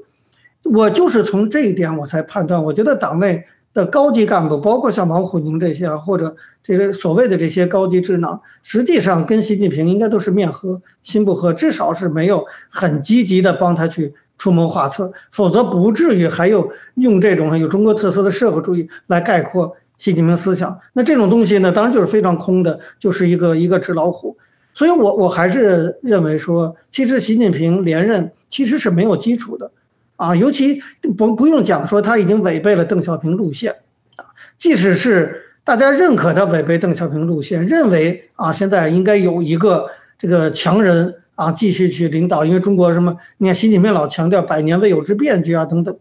[0.63, 3.43] 我就是从这一点我才判断，我觉得党内
[3.73, 20.79] 的高级干部，包括像王沪宁这些啊，或者这些所谓的这些高级智囊，实际上跟习近平应该都是面和心不和，至少是没有很积极的帮他去出谋划策，否则不至于还有用这种有中国特色的社会主义来概括习近平思想。
[20.93, 24.37] 那这种东西呢，当然就是非常空的，就是一个一个纸老虎。
[24.73, 29.71] 所以我，我还是认为说，其实习近平连任其实是没有基础的，
[30.15, 30.81] 啊，尤其
[31.15, 33.71] 不不用讲说他已经违背了邓小平路线，
[34.15, 34.25] 啊，
[34.57, 39.85] 即使是大家认可他违背邓小平路线，认为啊现在应该有一个
[40.17, 45.95] 这个强人啊继续去领导，因为中国什么，你看习近平老强调百年未有之变局啊等等，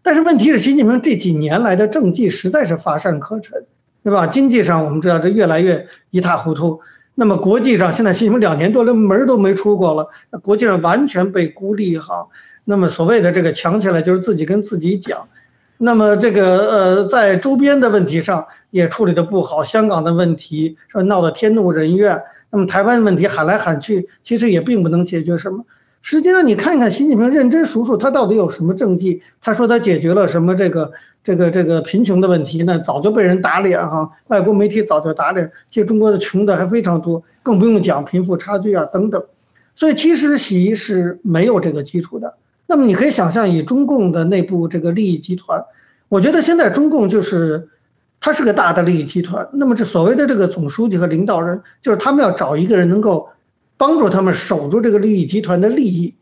[0.00, 3.64] 但是问题是习近平这几年来的政绩实在是乏善可陈，
[4.04, 4.28] 对吧？
[4.28, 6.78] 经济上我们知道这越来越一塌糊涂。
[7.14, 10.08] 那么国际上现在习近平两年多连门都没出过了，
[10.42, 12.26] 国际上完全被孤立哈。
[12.64, 15.18] 那么所谓的这个强起来就是自己跟自己讲。
[15.78, 22.18] 那么这个呃在周边的问题上也处理的不好，香港的问题说闹得天怒人怨。
[22.50, 25.64] 那么台湾问题喊来喊去，其实也并不能解决什么。
[26.02, 29.22] 实际上你看一看习近平认真数数，他到底有什么政绩？
[29.40, 30.92] 他说他解决了什么这个？
[31.24, 35.48] 这个这个贫穷的问题呢，早就被人打脸哈，外国媒体早就打脸。
[35.70, 39.22] 其实中国的穷的还非常多，更不用讲贫富差距啊等等。
[39.76, 42.34] 所以其实习是没有这个基础的。
[42.66, 45.64] 那么你可以想象，以中共的内部这个利益集团，
[46.08, 47.68] 我觉得现在中共就是
[48.18, 49.48] 它是个大的利益集团。
[49.52, 53.28] 那么这所谓的这个总书记和领导人，就是他们要找一个人能够
[53.82, 56.14] 帮助他们守住这个利益集团的利益。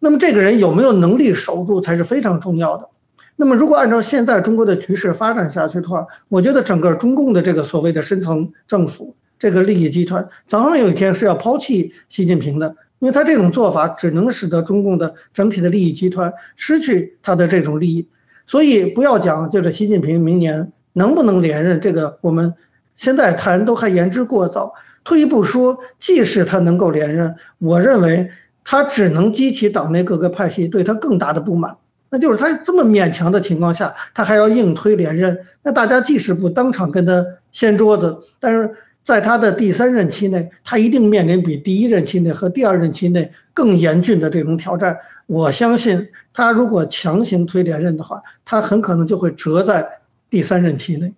[0.00, 2.88] 那么这个人有没有能力守住，才是非常重要的。
[3.36, 18.08] 那么，如果按照现在中国的局势发展下去的话，我觉得整个中共的这个所谓的深层政府，这个利益集团，早晚有一天是要抛弃习近平的，因为他这种做法只能使得中共的整体的利益集团失去他的这种利益。
[18.44, 22.52] 所以，不要讲就是习近平明年能不能连任，这个我们
[22.96, 24.74] 现在谈都还言之过早。
[25.06, 28.28] 退一步说，即使他能够连任，我认为
[28.64, 31.74] 他只能激起党内各个派系对他更大的不满。
[32.10, 35.38] 那就是他这么勉强的情况下，他还要硬推连任。
[35.62, 38.68] 那大家即使不当场跟他掀桌子，但是
[39.04, 44.96] 在他的第三任期内，他一定面临比第一任期内和第二任期内更严峻的这种挑战。
[45.26, 49.86] 我相信，他如果强行推连任的话，他很可能就会折在
[50.28, 51.12] 第三任期内。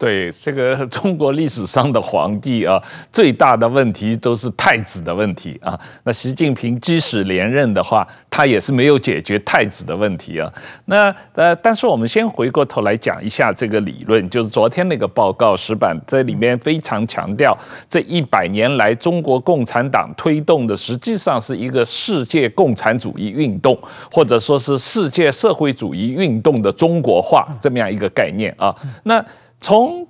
[0.00, 2.82] 对这个 中国历史上的皇帝啊，
[3.12, 5.78] 最大的问题都是太子的问题啊。
[6.04, 10.50] 那习近平即使连任的话，他也是没有解决太子的问题啊。
[10.86, 17.54] 那呃，但是我们先回过头来讲一下这个理论，就是昨天那个报告石板在里面非常强调，
[17.86, 23.78] 这一百年来中国共产党推动的实际上是一个世界共产主义运动，
[24.10, 28.74] 或者说是世界社会主义运动的中国化这么样一个概念啊。
[29.02, 29.22] 那
[29.60, 30.06] 从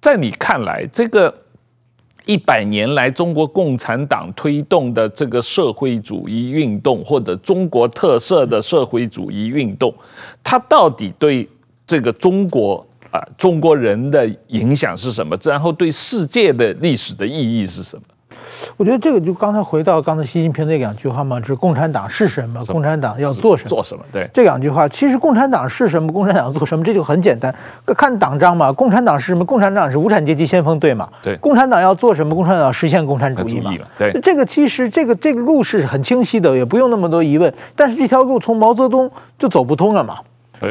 [0.00, 1.32] 在你看来，这个
[2.26, 9.94] 一百年来中国共产党推动的这个社会主义运动，或者中国特色的社会主义运动，
[10.42, 11.48] 它到底对
[11.86, 15.36] 这个中国啊中国人的影响是什么？
[15.42, 18.02] 然后对世界的历史的意义是什么？
[18.76, 24.02] 我觉得这个就刚才回到刚才习近平那两句话嘛，就是共产党是什么，共产党要做什么，做什么？
[24.12, 27.54] 对，这两句话，其实共产党是什么，共产党要做什么，这就很简单，
[27.96, 28.72] 看党章嘛。
[28.72, 29.44] 共产党是什么？
[29.44, 31.08] 共产党是无产阶级先锋队嘛。
[31.22, 32.34] 对，共产党要做什么？
[32.34, 33.72] 共产党要实现共产主义嘛。
[33.98, 37.52] 对，这个其实这个这个路是很清晰的，也不用那么多疑问。
[37.76, 40.16] 但是这条路从毛泽东就走不通了嘛。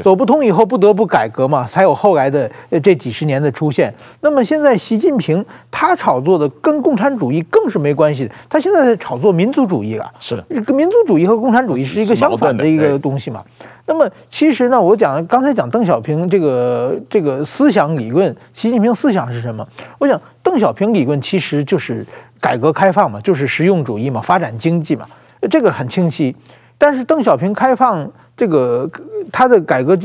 [0.03, 2.49] 走不通以后，不得不改革嘛，才有后来的
[2.83, 3.93] 这几十年的出现。
[4.21, 10.11] 那么现在习近平他炒作的跟共产主义更是没关系的，他现在在炒作民族主义了。
[10.19, 13.43] 是，民族主义和共产主义是一个相反的一个东西嘛。
[13.85, 19.67] 那么其实呢，我讲刚才讲邓小平这个这个思想理论，习近平思想是什么？
[19.97, 22.05] 我想邓小平理论其实就是
[22.39, 25.07] 改革开放嘛，就是实用主义嘛，发展经济嘛，
[25.49, 26.35] 这个很清晰。
[26.77, 28.07] 但是邓小平开放。
[28.39, 28.89] 这个
[29.33, 29.97] 他的改革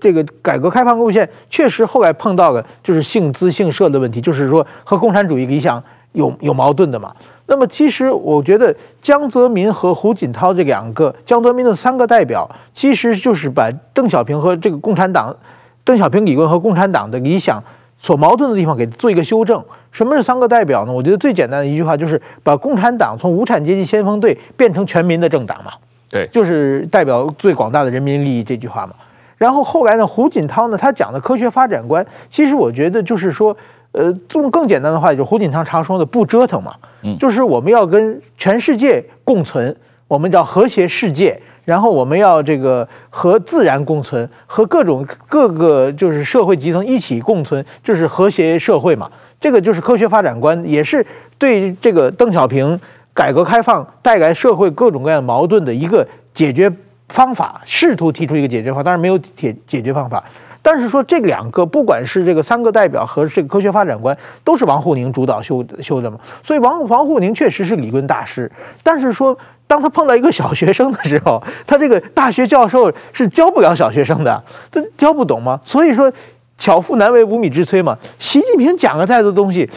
[0.00, 7.14] 这个改革开放路线，确实后来碰到了就是姓资姓社的问题，就是说和共产主义理想有有矛盾的嘛。
[7.44, 15.36] 那么其实我觉得江泽民和胡锦涛这两个江泽民的三个代表，其实就是把邓小平和这个共产党、
[15.84, 17.62] 邓小平理论和共产党的理想
[17.98, 19.62] 所矛盾的地方给做一个修正。
[19.90, 20.92] 什么是三个代表呢？
[20.94, 25.72] 我觉得最简单的一句话就是把共产党从无产阶级先锋队变成全民的政党嘛。
[26.12, 28.92] 对，就是代表最广大的人民利益这句话嘛。
[29.38, 33.56] 然后后来呢，胡锦涛呢，他讲的科学发展观，其实我觉得就是说，
[33.92, 36.74] 呃，用更简单的话，就是胡锦涛常说的不折腾嘛。
[37.02, 39.74] 嗯，就是我们要跟全世界共存，
[40.06, 49.10] 我们叫和谐世界，然后我们要这个和自然共存，和各种各个就是社会阶层一起共存，就是和谐社会嘛。
[49.40, 51.04] 这个就是科学发展观，也是
[51.38, 52.78] 对这个邓小平。
[53.14, 56.70] 改革开放带来社会各种各样矛盾的一个解决
[57.08, 60.22] 方法，试图提出一个解决方法，但是没有解解决方法。
[60.64, 66.16] 但是说这两个，不管是这个三个代表和这个科学发展观，都是王沪宁主导修修的嘛。
[66.44, 68.50] 所以王王沪宁确实是理论大师，
[68.82, 75.60] 但是说当他碰到一个小学生的时候，他这个大学教授是教不了小学生的，他教不懂嘛。
[75.64, 76.10] 所以说
[76.56, 77.98] 巧妇难为无米之炊嘛。
[78.20, 79.68] 习近平讲了太多东西。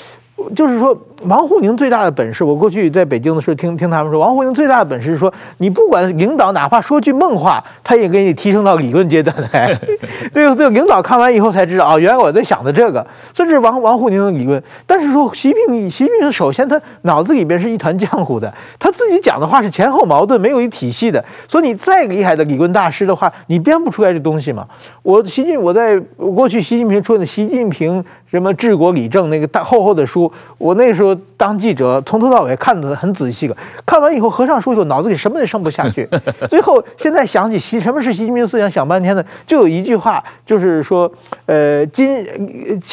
[0.54, 0.96] 就是说，
[1.28, 9.74] 王沪宁最大的本事，我过去在北京的时候听听他们说，王沪宁最大的本事是说，你不管领导哪怕说句梦话，他也给你提升到理论阶段来。
[10.34, 14.62] 这个这个领导看完以后才知道啊，原来我在想的这个，这是王王沪宁的理论。
[14.86, 21.24] 但是说习近平，习近平首先他脑子里边是一团浆糊的，他自己讲的话是前后矛盾，没有一体系的。
[21.48, 24.68] 所以你再厉害的理论大师的话，你编不出来这东西嘛。
[25.02, 28.04] 我习近我在过去习近平说的习近平。
[28.36, 33.56] 什么治国理政那个大厚厚的书，我那时候当记者，从头到尾看得很仔细了。
[33.86, 36.08] 看完以后合上书以后，脑子里什么也剩不下去。
[36.50, 41.10] 最后现在想起习什么是习近平思想，想半天呢，就有一句话，就是说，
[41.46, 42.26] 呃，金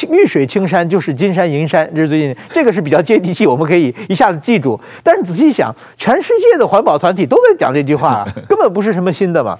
[0.09, 4.79] 绿水青山就是金山银山，这是最近这个是比较接地气，我们可以一下子记住。
[5.03, 9.57] 但是仔细想，全世界的环保团体都在讲这句话， 根本不是什么新的嘛。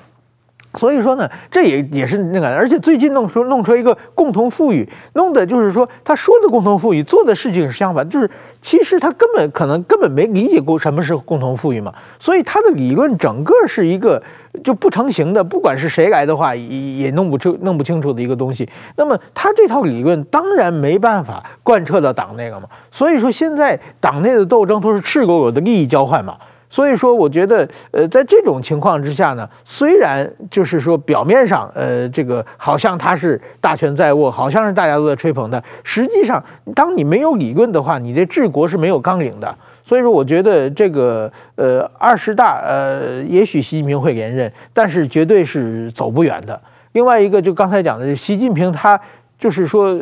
[0.75, 8.29] 所以说呢，这也也是那个，而且最近弄出弄出一个共同富裕，弄的就是说他说的共同富裕，做的事情是相反，就是
[8.61, 14.21] 其实他根本可能根本没理解过什么是共同富裕嘛，所以他的理论整个是一个
[14.63, 18.67] 就不成形的，不管是谁来的话，也也弄不出弄不清楚的一个东西。
[18.95, 26.35] 那么他这套理论当然没办法贯彻到党内了嘛，所以说现在党内的斗争都是赤裸裸的利益交换嘛。
[26.73, 36.43] 所以说，我觉得，呃，在这种情况之下呢，虽然就是说表面上，呃，这个好像他是大权在握，好像是大家都在吹捧他，实际上，
[36.73, 39.55] 当你没有理论的话，你这治国是没有纲领的。
[39.85, 46.59] 所以说，我觉得这个，呃，二十大，呃，也许习近平会连任，但是绝对是走不远的。
[46.93, 48.99] 另外一个，就刚才讲的，习近平他
[49.37, 49.95] 就是说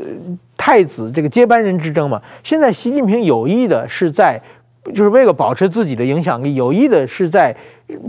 [0.55, 4.41] 太子这个接班人之争嘛，现在习近平有意的是在。
[4.85, 7.55] 就是为了保持自己的影响力，有意的是在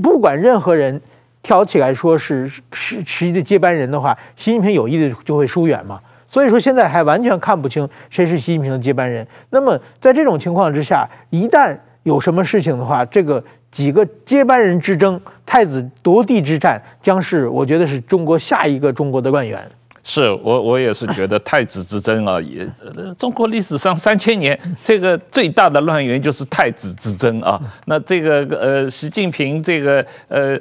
[0.02, 1.00] 不管任何人
[1.42, 6.00] 挑起来说是是实际的接班人的话，习近平有意的就会疏远嘛。
[6.28, 9.26] 所以说现在还完全看不清谁是习近平的接班人。
[9.50, 19.62] 那么在这种情况之下，一旦有什么事情的话，这个几个接班人之争、太子夺地之战，将是我觉得是中国下一个中国的乱源。
[20.04, 22.68] 是我我也是觉得太子之争啊，也
[23.16, 27.60] 中国历史上三千年这个最大的乱源就是太子之争啊。
[27.86, 30.58] 那这个呃，习近平这个呃，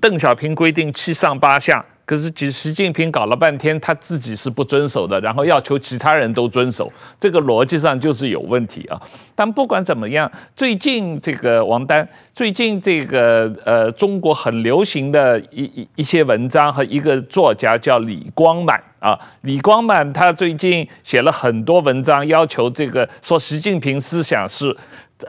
[0.00, 1.84] 邓小平规定七上八下。
[2.10, 9.00] 可是，其实习近平搞了半天，他自己是不遵守的，然后要求其他人都遵守，这个逻辑上就是有问题啊。
[9.36, 24.76] 但不管怎么样，最近这个王丹，最近这个呃，中国很流行的一一一些文章和一个作家叫李光满啊，李光满他最近写了很多文章，要求这个说习近平思想是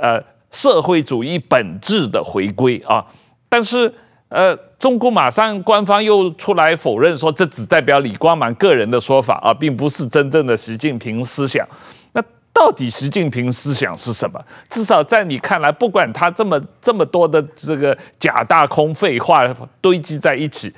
[0.01, 0.19] 呃
[0.49, 3.05] 社会主义本质的回归啊，
[3.47, 3.93] 但是。
[4.31, 11.67] 呃，中国马上官方又出来否认说，这只代表李光满个人的说法啊，并不是真正的习近平思想。
[12.13, 12.23] 那
[12.53, 14.41] 到底习近平思想是什么？
[14.69, 19.45] 至少在你看来，不管他这么 这么多的这个假大空废话
[19.81, 20.73] 堆积在一起，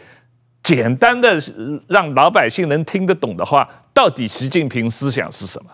[0.63, 1.39] 简单的
[1.87, 5.69] 让老百姓能听得懂的话，到底习近平思想是什么？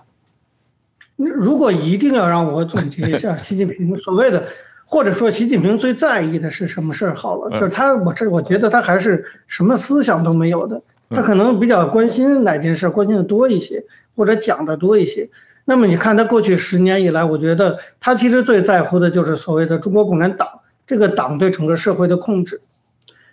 [1.15, 4.45] 如果一定要让我总结一下 习近平所谓的。
[4.91, 7.13] 或者说，习近平最在意的是什么事儿？
[7.13, 10.81] 好了，就是他，我这我觉得他还是什么思想都没有的。
[11.11, 13.83] 他可能比较关心哪件事，关心的多一些，
[14.15, 15.29] 或者讲的多一些。
[15.65, 20.47] 那么你看他过去十年以来，我觉得他其实最在乎的就是所谓的中国共产党
[20.87, 22.59] 这个党对整个社会的控制。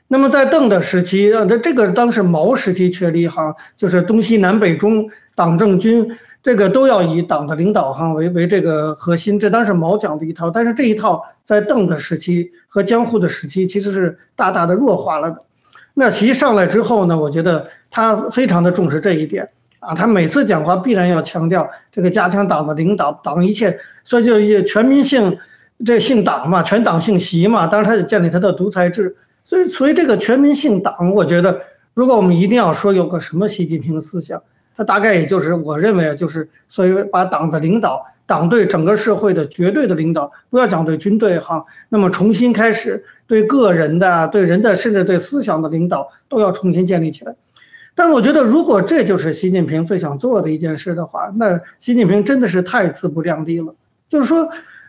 [0.09, 6.07] 那么在邓的时期啊，这这个当时毛时期确立哈，就是东西南北中党政军。
[6.47, 15.42] 这个都要以党的领导哈为为这个核心，这当时毛讲的一套，但是这一套在邓的时期和江户的时期其实是大大的弱化了的。
[15.94, 25.36] 那习上来之后呢，我觉得他非常的重视这一点啊，他每次讲话必然要强调这个加强党的领导，党一切，所以就全民性
[25.84, 31.61] 这姓党嘛，全党姓习嘛，当然他就建立他的独裁制，所以所以这个全民姓党，我觉得
[31.92, 34.40] 如果我们一定要说有个什么习近平思想。
[34.76, 47.34] 他大概也就是我认为啊，就是所以把党的领导，党对整个社会的绝对的领导，不要讲对军队哈，那么重新开始对个人的、对人的，甚至对思想的领导都要重新建立起来。
[47.94, 53.74] 但是我觉得，如果这就是习近平最想做的一件事的话，那习近平真的是太自不量力了。
[54.06, 54.46] 就是说，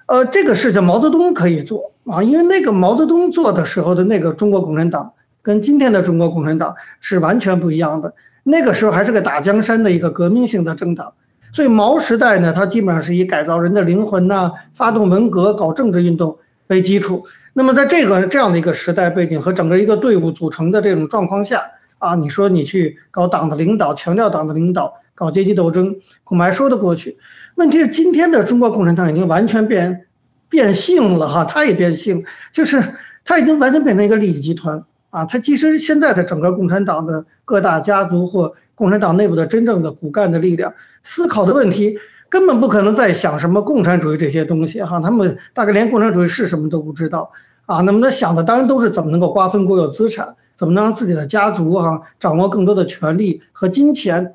[0.08, 8.14] 呃，这个事情毛泽东可以做啊，因为那个毛泽东做的时候的那个中国共产党，跟今天的中国共产党是完全不一样的。
[8.50, 11.14] 那个时候还是个打江山的一个革命性的政党，
[11.52, 16.38] 所以毛时代呢，它基本上是以改造人的灵魂呐、发动文革、搞政治运动
[16.68, 17.26] 为基础。
[17.54, 21.62] 那么在这个这样的一个时代背景和整个一个队伍组成的这种状况下
[21.98, 25.94] 啊，你说你去搞党的领导，强调党的领导，搞阶级斗争，
[26.24, 27.18] 恐怕还说得过去。
[27.56, 30.06] 问题是今天的中国共产党已经完全变
[30.48, 32.82] 变性了哈，它也变性，就是
[33.26, 34.82] 它已经完全变成一个利益集团。
[35.10, 41.98] 啊，他其实现在的整个共产党的各大家族或共产党内部的真正的骨干的力量，思考的问题
[42.30, 47.32] 根本不可能再想什么共产主义这些东西哈，他们大概连共产主义是什么都不知道
[47.66, 47.80] 啊。
[47.82, 54.34] 那么他想的当然都是怎么能够瓜分国有资产，怎么能让自己的家族哈掌握更多的权力和金钱。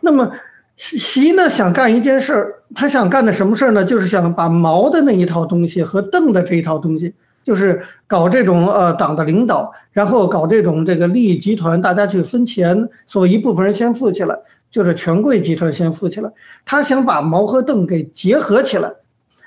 [0.00, 0.30] 那么
[0.76, 3.84] 习呢想干一件事儿，他想干的什么事儿呢？
[3.84, 7.14] 就是想把毛的那一套东西和邓的这一套东西。
[7.44, 14.36] 就是搞这种呃党的领导，然后搞这种这个利益集团，大家去分钱，所以一部分人先富起来，
[14.70, 16.32] 就是权贵集团先富起来。
[16.64, 18.90] 他想把毛和邓给结合起来，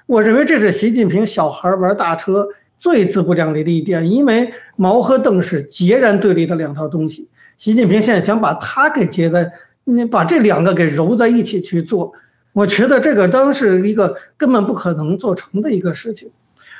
[0.06, 7.28] 我认为这是习近平小孩玩大车最自不量力的一点，因为毛和邓是截然对立的两套东西。
[7.58, 9.52] 习近平现在想把它给结在，
[9.86, 12.14] 你把这两个给揉在一起去做，
[12.54, 16.30] 我觉得这个当是一个根本不可能做成的一个事情。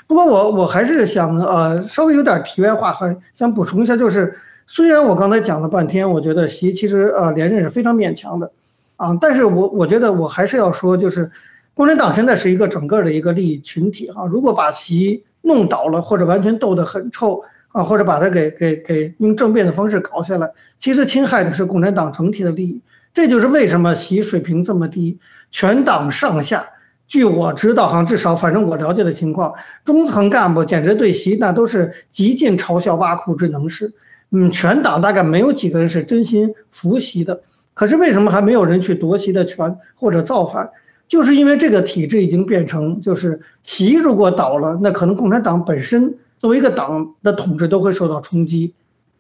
[0.08, 4.34] 不过我我还是想呃稍微有点题外话，还想补充一下，就是
[4.66, 8.50] 虽然我刚才讲了半天，我觉得习其实呃连任是非常勉强的，
[8.96, 11.30] 啊，但是我我觉得我还是要说，就是
[11.74, 17.44] 共产党现在是一个整个的一个利益群体哈，如果把习弄倒了，或者完全斗得很臭
[17.74, 22.82] 啊，或者把他给给给用政变的方式搞下来，其实侵害的是共产党整体的利益，
[23.14, 25.20] 这就是为什么习水平这么低，
[25.52, 26.66] 全党上下。
[27.08, 29.54] 据我知道，哈至少反正我了解的情况，
[29.86, 33.94] 中层干部简直对习那都是极尽嘲笑挖苦之能事。
[34.32, 37.42] 嗯，全党大概没有几个人是真心服习的。
[37.74, 40.70] 可是为什么还没有人去夺习的权或者造反？
[41.08, 48.74] 就是因为这个体制已经变成，就是习如果倒了，那可能共产党本身作为一个党的统治都会受到冲击。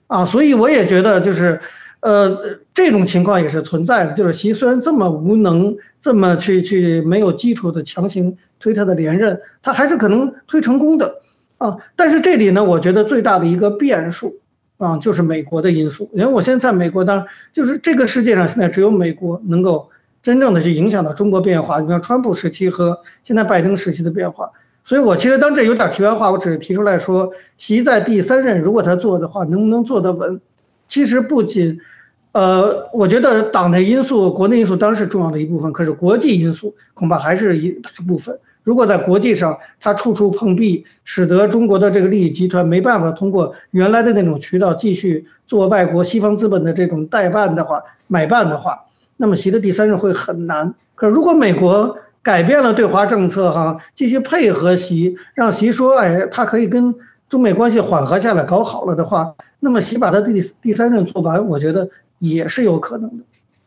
[0.08, 1.58] 啊，所以我也觉得就是，
[2.00, 2.38] 呃，
[2.74, 11.22] 这种情况也是存在的，就是习虽然这么无能，这么去去没有基础的强行推他的连任，他还是可能推成功的
[11.58, 11.76] 啊。
[11.96, 14.32] 但是这里呢，我觉得最大的一个变数
[14.78, 16.08] 啊，就是美国的因素。
[16.14, 19.90] 因为我现在在美国，当然就是这个世界上现在只有美国能够
[20.22, 21.80] 真正的去影响到中国变化。
[21.80, 24.50] 你像川普时期和现在拜登时期的变化，
[24.84, 27.28] 所以我其实当这有点题外话，我只是提出来说，
[27.58, 30.40] 习在第三任如果他做的话，能不能做得稳？
[30.88, 31.80] 其实不仅，
[32.32, 38.38] 呃，我觉得党内因素、国内因素当然是重要的一部分，可是国际因素恐怕还是一大部分。
[38.64, 48.78] 如果在国际上他处处碰壁，使得中国的这个利益集团没办法通过原来的那种渠道继续做外国西方资本的这种代办的话、买办的话，
[49.18, 50.74] 那么习的第三任会很难。
[50.96, 56.94] 可如果美国改变了对华政策，哈，继续配合习，让习说，哎，他可以跟。
[57.30, 61.90] 中美关系缓和下来，搞好了的话，那么习把他第第三任做完，我觉得
[62.20, 63.24] 也是有可能的。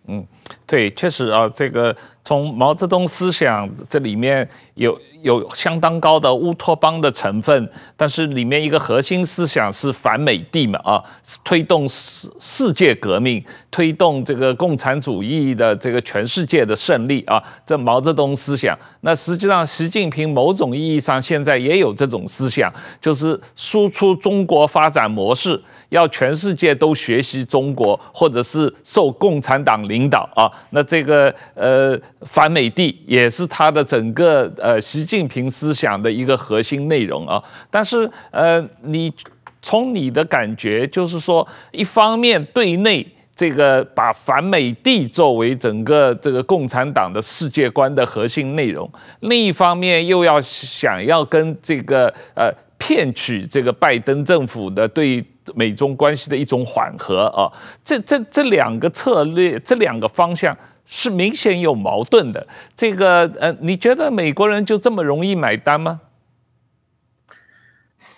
[0.07, 0.27] 嗯，
[0.67, 1.95] 对，确实啊，这个
[2.25, 11.03] 从毛泽东思想这里面有有相当高的乌托邦的成分，但是里面一个核心思想是反美帝嘛啊，
[11.43, 18.79] 推动世世界革命，推动这个共产主义的这个全世界的胜利啊，这毛泽东思想。
[19.01, 25.61] 那实际上习近平某种意义上现在也有这种思想，就是输出中国发展模式。
[25.91, 37.43] 要全世界都学习中国，或者是受共产党领导，啊那这个呃反美帝也是他的整个呃习近平思想的一个核心内容啊。
[37.71, 39.13] 但是呃，你
[39.61, 55.23] 从你的感觉就是说，一方面对内这个把反美帝作为整个这个共产党的世界观的核心内容，另一方面又要想要跟这个呃骗取这个拜登政府的对。
[55.55, 57.51] 美中关系的一种缓和啊，
[57.85, 62.47] 这这这两个策略，这两个方向是明显有矛盾的。
[62.77, 66.01] 这个呃，你觉得美国人就这么容易买单吗？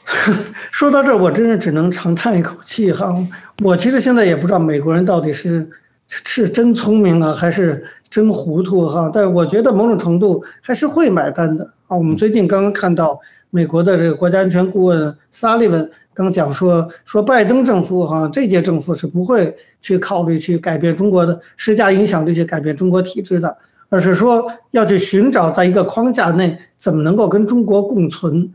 [0.70, 3.14] 说到这儿，我真是只能长叹一口气哈。
[3.62, 5.68] 我其实现在也不知道美国人到底是
[6.09, 9.11] 是真聪明啊，还是真糊涂哈。
[9.12, 11.97] 但是我觉得某种程度还是会买单的啊。
[11.97, 13.18] 我们最近刚刚看到
[13.55, 15.88] 美国的这个国家安全顾问萨利文。
[16.14, 23.57] 刚讲说说拜登政府哈，这届政府是不会去考虑去改变中国的施加影响力去改变中国体制的，
[23.88, 28.53] 而是说要去寻找在一个框架内怎么能够跟中国共存。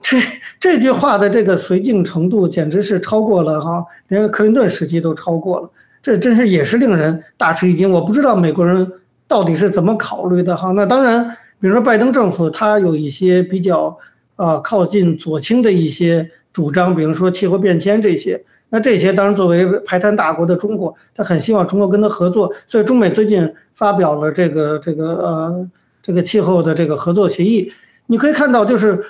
[0.00, 0.18] 这
[0.60, 5.70] 这句话的这个绥靖程度简直是超过了哈，连克林顿时期都超过了。
[6.00, 7.90] 这真是也是令人大吃一惊。
[7.90, 8.88] 我不知道美国人
[9.26, 10.70] 到底是怎么考虑的哈。
[10.70, 11.28] 那当然，
[11.60, 13.98] 比如说拜登政府他有一些比较
[14.40, 16.30] 呃靠近左倾的一些。
[16.52, 25.70] 主张，比如说气候变迁这些，那这些当然作为排碳大国的中国，他很希望中国跟他合作，所以中美最近发表了这个这个呃
[26.02, 27.72] 这个气候的这个合作协议。
[28.08, 29.00] 你可以看到，就是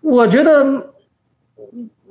[0.00, 0.94] 我觉得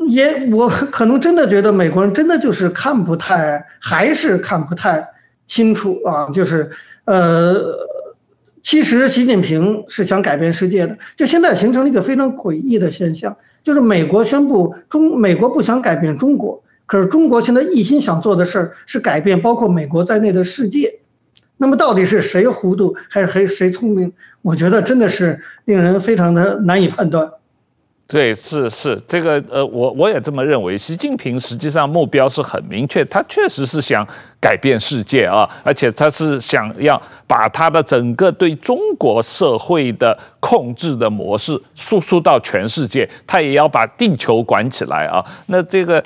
[0.07, 5.03] 也我可能真的觉得美国人真的就是看不太，还是看不太
[5.47, 6.69] 清楚啊，就是
[7.05, 7.55] 呃，
[8.67, 13.33] 其实习近平是想改变世界的，就现在形成了一个非常诡异的现象。
[13.63, 20.99] 就是美国宣布中美国不想改变中国，可是中国现在一心想做的事儿是改变包括美国在内的世界。
[21.55, 24.11] 那么到底是谁糊涂还是谁谁聪明？
[24.41, 27.31] 我觉得真的是令人非常的难以判断。
[28.07, 30.77] 对，是是这个呃，我我也这么认为。
[30.77, 34.07] 习近平实际上目标是很明确，他确实是想
[34.39, 45.21] 改变世界啊，而且他是想要把他的整个对中国社会的控制的模式输出到全世界，他也要把地球管起来啊。
[45.47, 46.01] 那这个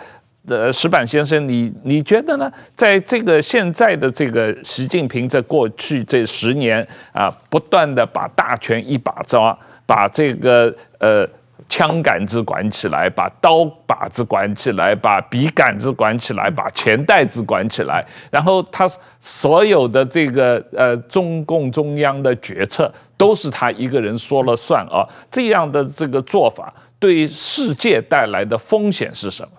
[0.47, 2.51] 呃，石板先生，你你觉得呢？
[2.75, 11.29] 在这个现在的这个习近平在过去这十年啊，不断的把大权一把抓，把这个呃。
[11.71, 18.89] 枪杆子管起来，把刀把子管起来，把笔杆子管起来，把钱袋子管起来，然后他
[19.21, 25.07] 所有的这个呃中共中央的决策都是他一个人说了算啊！
[25.31, 29.51] 这样的这个做法对世界带来的风险是什么？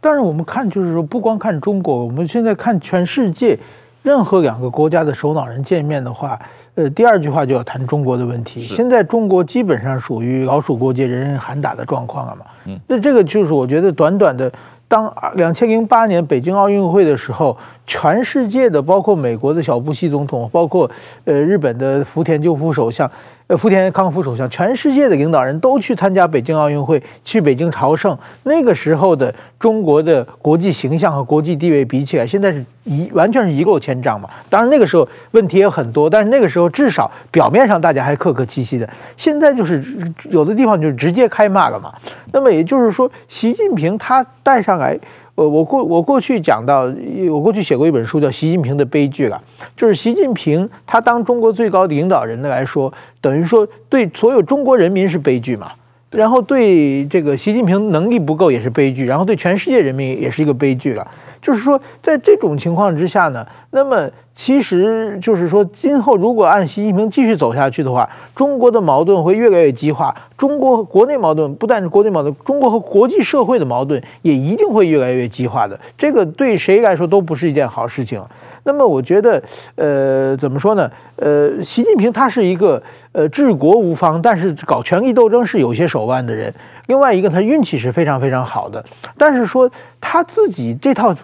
[0.00, 3.58] 当然，我们看就是说，不光看中国，我们现在看全世界。
[4.02, 6.38] 任何两个国家的首脑人见面的话，
[6.74, 8.60] 呃，第二句话就要谈中国的问题。
[8.60, 12.44] 现在中国基本上属于老鼠过街，人人喊打的状况了嘛。
[12.66, 14.52] 嗯，那这个就是我觉得短短的
[14.88, 17.56] 当两千零八年北京奥运会的时候，
[17.86, 20.90] 全世界的包括美国的小布希总统，包括
[21.24, 23.10] 呃日本的福田赳夫首相。
[23.48, 28.16] 呃福田康夫首相，全世界的领导人都去参加北京奥运会，去北京朝圣。
[28.44, 34.30] 那个时候的中国的国际形象和国际地位比起来，现在是一完全是一落千丈嘛。
[34.48, 38.88] 当然那个时候问题也很多，但是那个时候至少表面上大家还客客气气的。
[39.16, 39.84] 现在就是
[40.30, 41.92] 有的地方就直接开骂了嘛。
[42.32, 44.98] 那么也就是说，习近平他带上来。
[45.34, 46.82] 呃，我过我过去讲到，
[47.30, 49.42] 我过去写过一本书叫《习近平的悲剧》了，
[49.74, 55.72] 就是习近平他当中国最高领导人的来说，等于说对所有中国人民是悲剧嘛，
[56.10, 61.06] 然后对这个习近平能力不够也是悲剧，然后对全世界人民也是一个悲剧了。
[61.40, 70.14] 就是说，在这种情况之下呢，那么其实就是说，今后如果按习近平继续走下去的话，中国的矛盾会越来越激化。
[70.36, 75.78] 中国国内矛盾不但是国内矛盾，中国和国际社会的矛盾也一定会越来越激化的。
[75.96, 78.20] 这个对谁来说都不是一件好事情。
[78.64, 79.42] 那么我觉得，
[79.76, 80.90] 呃，怎么说呢？
[81.16, 86.52] 呃，习近平他是一个呃治国无方，但是搞权力斗争是有些手腕的人。
[86.86, 88.84] 另外一个，他运气是非常非常好的，
[89.16, 89.70] 但是说
[90.00, 91.14] 他自己这套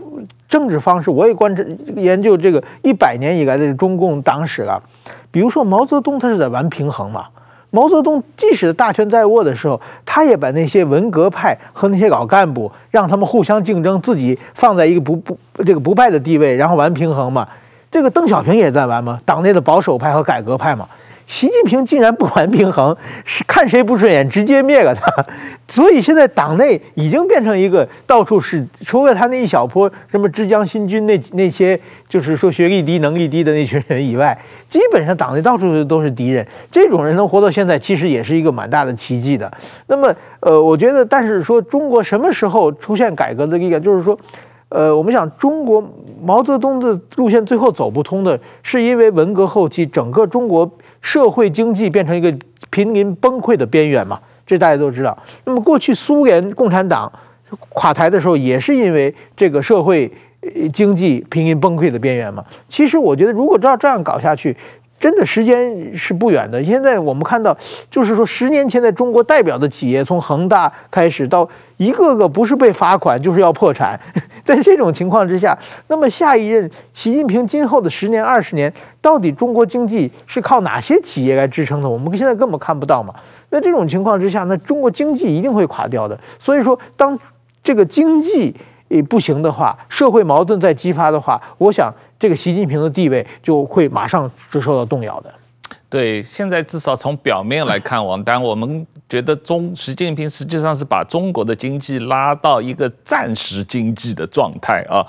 [0.48, 1.62] 政治方式，我也观察
[1.96, 4.80] 研究这个一百年以来的中共党史啊。
[5.30, 7.26] 比如说毛泽东，他是在玩平衡嘛。
[7.70, 17.46] 毛泽东即使大权在握的时候，他也把那些文革派和那些老干部让他们互相竞争，自己放在一个不不这个不败的地位，然后玩平衡嘛。
[17.90, 20.88] 这个邓小平也在玩嘛，党内的保守派和改革派嘛。
[21.28, 25.24] 习近平竟然不玩平衡， 是看谁不顺眼直接灭了他，
[25.68, 34.36] 所以现在党内已经变成一个到处是，除了他那一小波什么之江新军那那些就是说学历低能力低的那群人以外，
[34.70, 36.44] 基本上党内到处都是敌人。
[36.72, 39.52] 这种人能活到现在，其实也是一个蛮大的奇迹的。
[39.86, 44.18] 那么，呃，我觉得，但是说中国什么时候出现改革的力量，就是说。
[44.70, 45.82] 呃，我们想，中国
[46.22, 50.70] 毛泽东的路线最后走不通的，是因为文革后期整个中国
[51.00, 52.32] 社会经济变成一个
[52.70, 55.16] 濒临崩溃的边缘嘛，这大家都知道。
[55.44, 57.10] 那么过去苏联共产党
[57.70, 60.10] 垮台的时候，也是因为这个社会
[60.72, 62.44] 经济濒临崩溃的边缘嘛。
[62.68, 64.56] 其实我觉得，如果照这样搞下去，
[64.98, 66.62] 真的时间是不远的。
[66.64, 67.56] 现在我们看到，
[67.90, 73.98] 就是说十年前在中国代表的企业，从恒大开始到一个个不是被罚款，就是要破产。
[74.44, 75.56] 在这种情况之下，
[75.88, 81.88] 那么下一任习近平今后的十年、二十年，到底中国经济是靠哪些企业来支撑的？
[81.88, 83.14] 我们现在根本看不到嘛。
[83.50, 86.18] 那这种情况之下，那中国经济一定会垮掉的。
[86.38, 87.18] 所以说，当
[87.62, 88.54] 这个经济
[88.88, 91.94] 诶不行的话，社会矛盾再激发的话，我想。
[92.18, 95.32] 这个习近平的地位就会马上是受到动摇的。
[95.90, 105.00] 对，现在至少从表面来看，王丹，我们觉得中习近平实际上是把中国的经济拉到一个暂时经济的状态啊。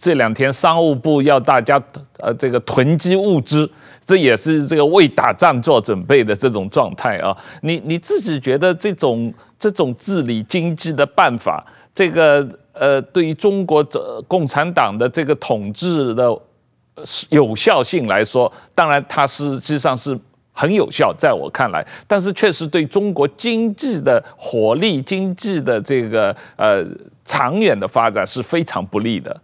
[0.00, 1.78] 这两天商务部要大家
[2.18, 3.70] 呃这个囤积物资，
[4.06, 7.36] 这也是这个为打仗做准备的这种状态啊。
[7.60, 11.62] 你你自己觉得这种这种治理经济的办法，
[11.94, 16.34] 这个呃对于中国的共产党的这个统治的。
[17.30, 20.18] 有效性来说，当然它实际上是
[20.52, 26.84] 很有效，在我看来，但是确实对中国经济的活力、经济的这个呃
[27.24, 29.40] 长远的发展是非常不利的。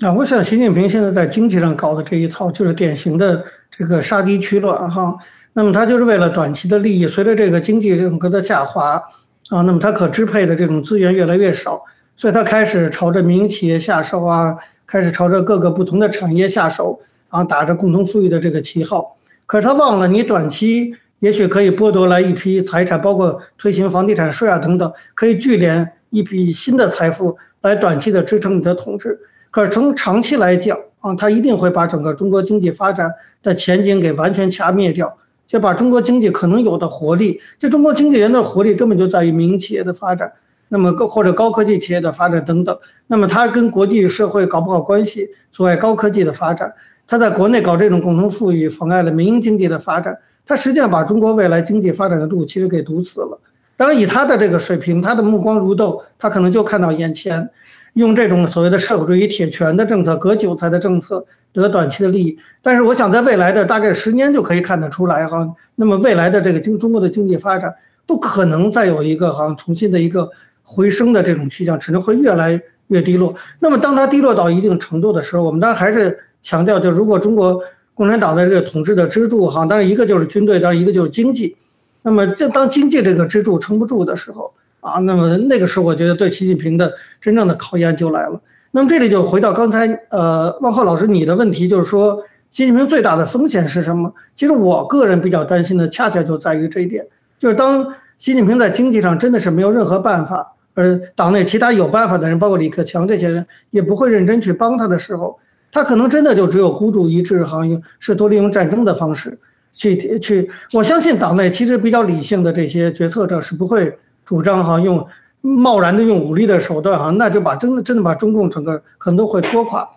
[0.00, 5.16] 啊，我想习近平现在在经济上搞的这一套，就是典型的这个杀鸡取卵哈。
[5.52, 9.02] 那么他就是为了短期的利益，随着这个经济整个的下滑
[9.50, 11.80] 啊，那么他可支配的这种资源越来越少，
[12.16, 14.56] 所以他开始朝着民营企业下手啊。
[14.88, 16.98] 开始朝着各个不同的产业下手，
[17.30, 19.18] 然后打着共同富裕的这个旗号。
[19.44, 29.20] 可是他忘了，你短期也许可以剥夺来一批财产，包括推行房地产税啊等等，可以聚敛一笔新的财富来短期的支撑你的统治。
[29.50, 33.10] 可是从长期来讲啊，他一定会把整个中国经济发展
[33.42, 40.32] 的前景给完全掐灭掉，就把中国经济可能有的活力，就中国经济人的活力根本就在于民营企业的发展。
[40.68, 46.72] 那么高或者高科技企业的发展等等，那么它跟国际社会搞不好关系，阻碍高科技的发展。
[47.06, 50.18] 它在国内搞这种共同富裕，妨碍了民营经济的发展。
[50.44, 53.40] 它实际上把中国未来经济发展的路其实给堵死了。
[53.76, 57.48] 当然，以他的这个水平，他的目光如豆，他可能就看到眼前，
[57.94, 62.38] 用这种所谓的社会主义铁拳的政策、割韭菜的政策得短期的利益。
[62.60, 70.30] 但是，我想在未来的大概十年就可以看得出来哈，那么未来的这个经中国的经济发展不可能再有一个好像重新的一个。
[70.70, 73.34] 回升的这种趋向只能会越来越低落。
[73.58, 77.58] 那么，当它低落到一定程度的时候，我们当然还是强调，就如果中国
[77.94, 81.56] 共产党的这个统治的支柱，哈，当然一个就是军队，当然一个就是经济。
[82.02, 88.38] 那么，这当经济这个支柱撑不住的时候，啊，那么那个时候我觉得对习近平的真正的考验就来了。
[88.70, 94.12] 那么这里就回到刚才呃，汪浩老师你的问题，就是说习近平最大的风险是什么？
[94.36, 97.06] 其实我个人比较担心的，恰恰就在于这一点，
[97.38, 97.82] 就是当
[98.18, 105.38] 习近平在经济上真的是没有任何办法，而党内其他有办法的人，包括李克强这些人，也不会认真去帮他的时候，
[105.72, 109.36] 他可能真的就只有孤注一掷，好像试图利用战争的方式
[109.72, 110.48] 去去。
[110.72, 115.04] 我相信党内其实比较理性的这些决策者是不会主张哈用。
[115.40, 119.88] 贸然的用武力的手段，哈，那就把真的真的把中共整个可能会拖垮。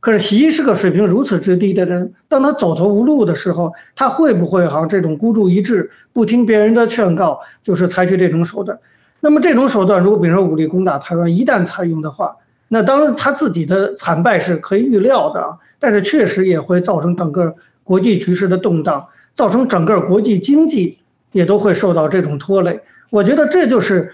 [0.00, 8.76] 可是习是个水平如此之低的人，当他走投无路的时候，他会不会哈这种孤注一掷，不听别人的劝告，就是采取这种手段？
[9.20, 12.36] 那么这种手段，如果比如说武力攻打台湾，一旦采用的话，
[12.68, 20.98] 那当然他自己的惨败是可以预料的，但是确实也会造成整个国际局势的动荡，造成整个国际经济
[21.32, 22.80] 也都会受到这种拖累。
[23.10, 24.12] 我觉得这就是。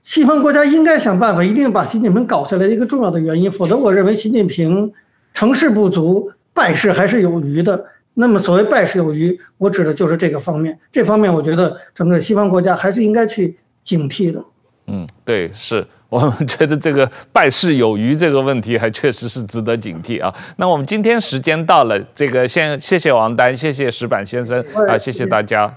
[0.00, 4.92] 西方国家应该想办法，一定把习近平搞下来的一个重要的原因，否则我认为习近平
[5.32, 7.84] 成事不足，败事还是有余的。
[8.14, 10.76] 那么所谓败事有余，我指的就是这个方面。
[10.90, 14.44] 这方面我觉得整个西方国家还是应该去警惕的。
[14.86, 15.86] 嗯，对，是。
[16.08, 20.34] 我们觉得这个败事有余这个问题还确实是值得警惕啊。
[20.56, 25.74] 那我们今天时间到了，这个先谢谢王丹，谢谢石板先生啊，谢谢大家。